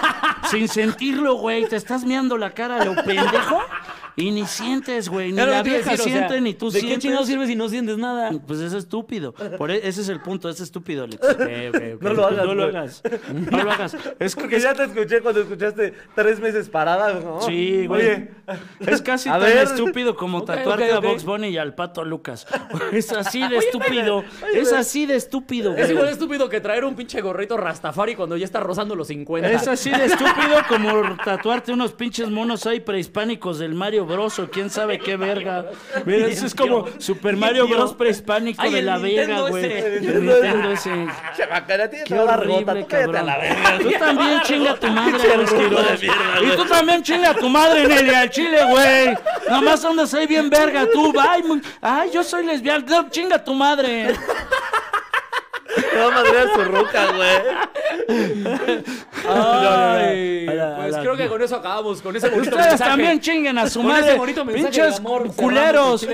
[0.50, 1.66] Sin sentirlo, güey.
[1.66, 3.60] Te estás meando la cara a lo pendejo
[4.16, 5.30] y ni sientes, güey.
[5.32, 6.98] Ni la vieja decir, o sea, siente, ni tú ¿De sientes.
[6.98, 8.30] qué chingados sirve si no sientes nada?
[8.46, 9.32] Pues es estúpido.
[9.58, 11.20] Por e- ese es el punto, es estúpido, Alex.
[12.00, 12.76] No lo hagas, No lo güey.
[12.76, 13.02] hagas.
[13.50, 13.96] No lo hagas.
[14.18, 17.14] Es, Porque es- ya te escuché cuando escuchaste tres meses parada.
[17.20, 17.40] ¿no?
[17.42, 18.02] Sí, güey.
[18.02, 18.30] Oye,
[18.80, 19.58] Es casi A tan ver.
[19.64, 21.00] estúpido como tatuarte a.
[21.00, 22.46] Box Bunny y al pato Lucas.
[22.92, 24.24] Es así de estúpido.
[24.54, 26.06] Es así de estúpido, Es igual güey.
[26.06, 29.50] de estúpido que traer un pinche gorrito Rastafari cuando ya está rozando los 50.
[29.50, 34.38] Es así de estúpido como tatuarte unos pinches monos ahí prehispánicos del Mario Bros.
[34.38, 35.66] o quién sabe qué verga.
[36.04, 37.66] Mira, eso es como Super Mario.
[37.68, 37.94] Bros.
[37.94, 39.62] prehispánico Ay, de la Vega, güey.
[40.00, 41.08] Nintendo ese.
[42.06, 43.26] Qué horrible, a cabrón.
[43.26, 43.78] la verga.
[43.78, 45.18] Tú también chinga tu madre,
[46.42, 49.14] Y tú también chinga tu madre, Nelly, al chile, güey.
[49.48, 51.12] Nomás andas ahí bien verga, tú.
[51.18, 52.84] Ay, muy- ay yo soy lesbiana.
[52.88, 54.14] No, chinga tu madre.
[55.74, 58.52] Te va a madrear su ruca, güey.
[59.28, 60.46] Ay,
[60.76, 62.90] pues creo que con eso acabamos, con ese bonito Ustedes mensaje.
[62.90, 64.08] también chinguen a su Con madre.
[64.10, 66.06] ese bonito mensaje Pinches amor, culeros.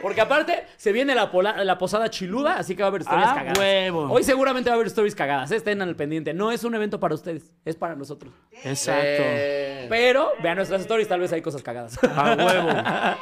[0.00, 3.28] Porque aparte se viene la, pola- la posada chiluda, así que va a haber historias
[3.30, 3.58] Ah, cagadas.
[3.58, 4.08] huevo.
[4.12, 5.52] Hoy seguramente va a haber stories cagadas.
[5.52, 6.34] Estén al pendiente.
[6.34, 8.32] No es un evento para ustedes, es para nosotros.
[8.64, 9.00] Exacto.
[9.04, 11.98] Eh, Pero vean nuestras stories, tal vez hay cosas cagadas.
[12.02, 12.68] A huevo.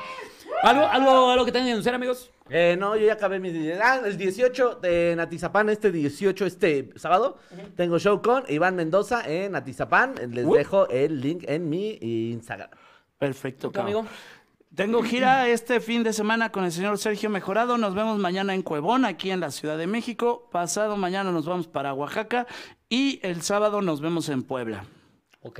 [0.62, 2.30] ¿Algo, algo, algo que tengan que anunciar, amigos?
[2.48, 3.54] Eh, no, yo ya acabé mis...
[3.80, 7.38] Ah, el 18 de Natizapán, este 18, este sábado,
[7.76, 10.14] tengo show con Iván Mendoza en Natizapán.
[10.30, 10.54] Les Uh.
[10.54, 11.98] dejo el link en mi
[12.32, 12.70] Instagram.
[13.18, 13.94] Perfecto, ¿Tú, cabrón.
[13.98, 14.10] amigo?
[14.74, 17.76] Tengo gira este fin de semana con el señor Sergio Mejorado.
[17.78, 20.48] Nos vemos mañana en Cuevón, aquí en la Ciudad de México.
[20.52, 22.46] Pasado mañana nos vamos para Oaxaca.
[22.88, 24.84] Y el sábado nos vemos en Puebla.
[25.42, 25.58] Ok,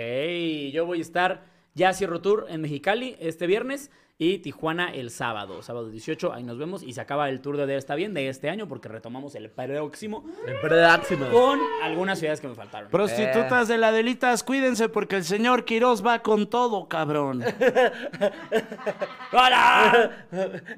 [0.72, 1.44] yo voy a estar,
[1.74, 3.90] ya cierro tour en Mexicali este viernes
[4.20, 7.74] y Tijuana el sábado, sábado 18, ahí nos vemos y se acaba el tour de
[7.74, 11.30] Está Bien de este año porque retomamos el próximo En próxima.
[11.30, 12.90] con algunas ciudades que me faltaron.
[12.90, 17.42] Prostitutas de la delitas, cuídense porque el señor Quiroz va con todo, cabrón.
[19.32, 20.26] ¡Hola!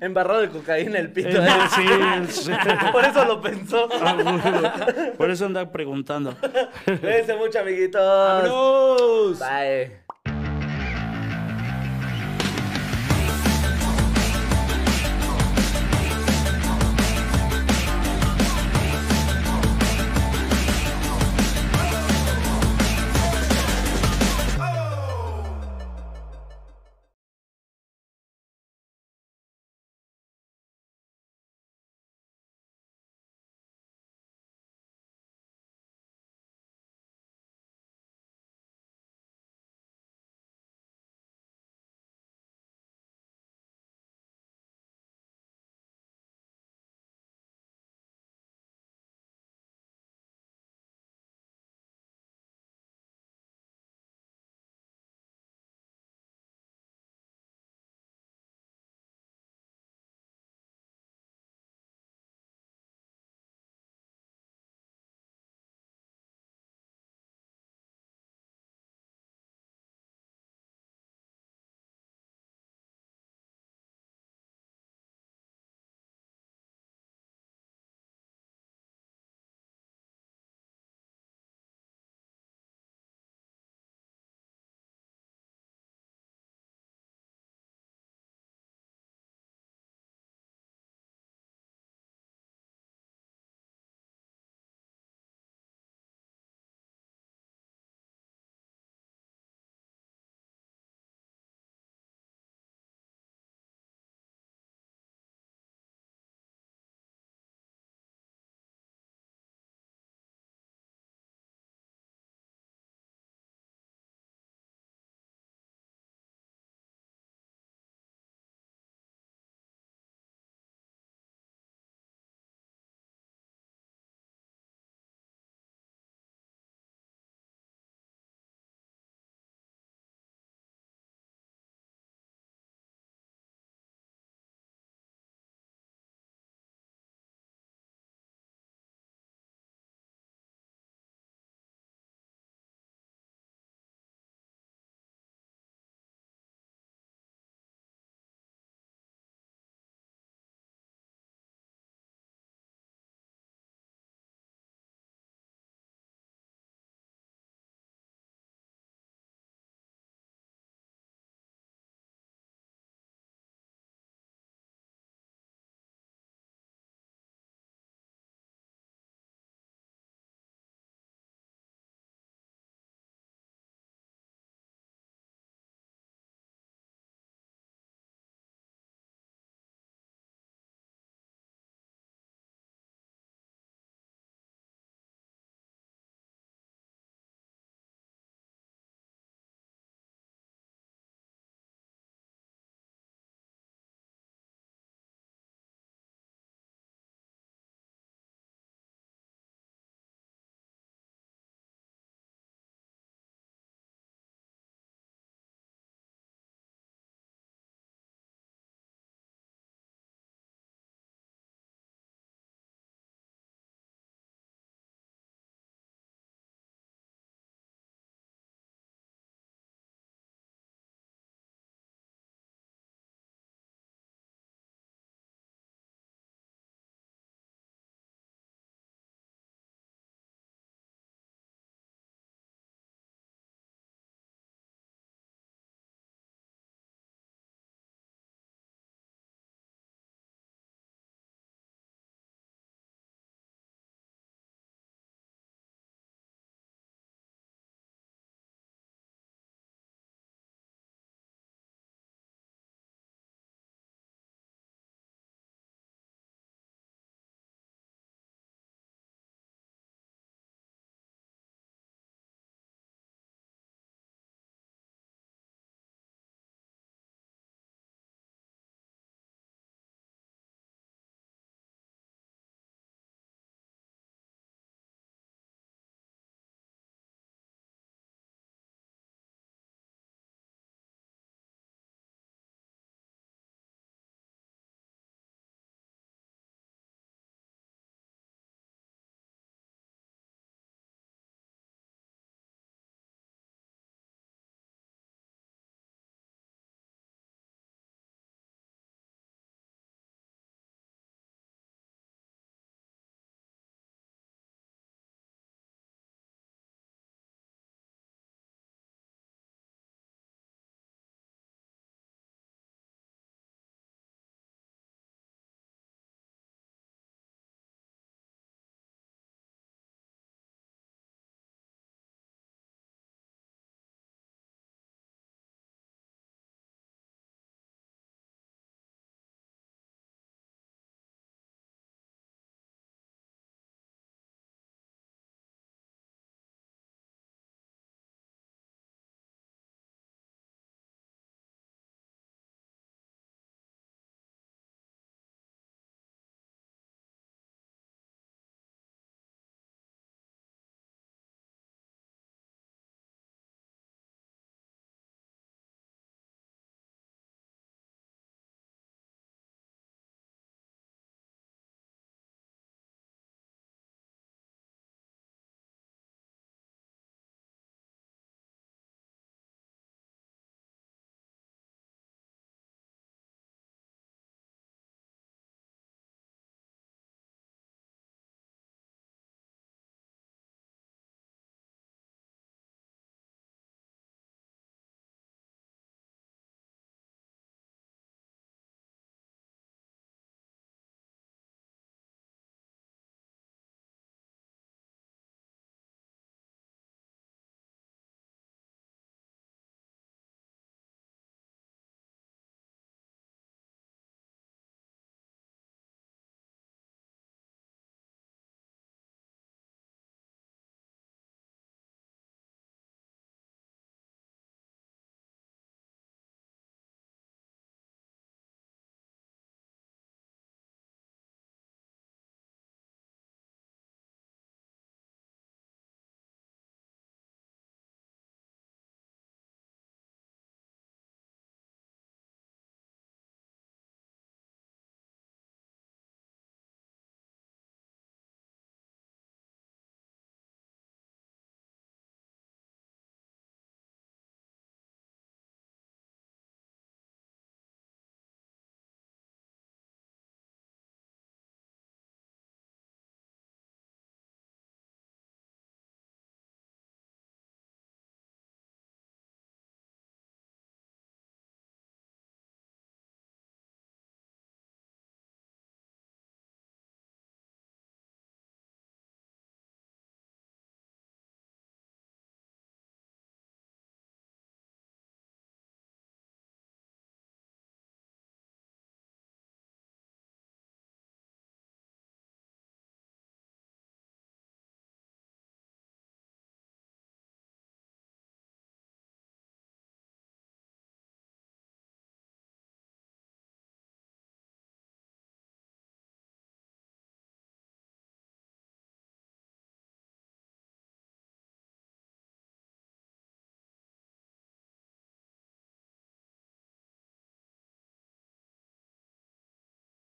[0.01, 1.43] Embarrado de cocaína el pito.
[1.43, 1.49] ¿eh?
[1.75, 1.83] sí,
[2.45, 2.53] sí.
[2.93, 3.89] Por eso lo pensó.
[5.19, 6.37] Por eso anda preguntando.
[6.85, 8.01] Cuídense mucho, amiguitos.
[8.01, 9.41] ¡Vámonos!
[9.41, 10.12] Bye.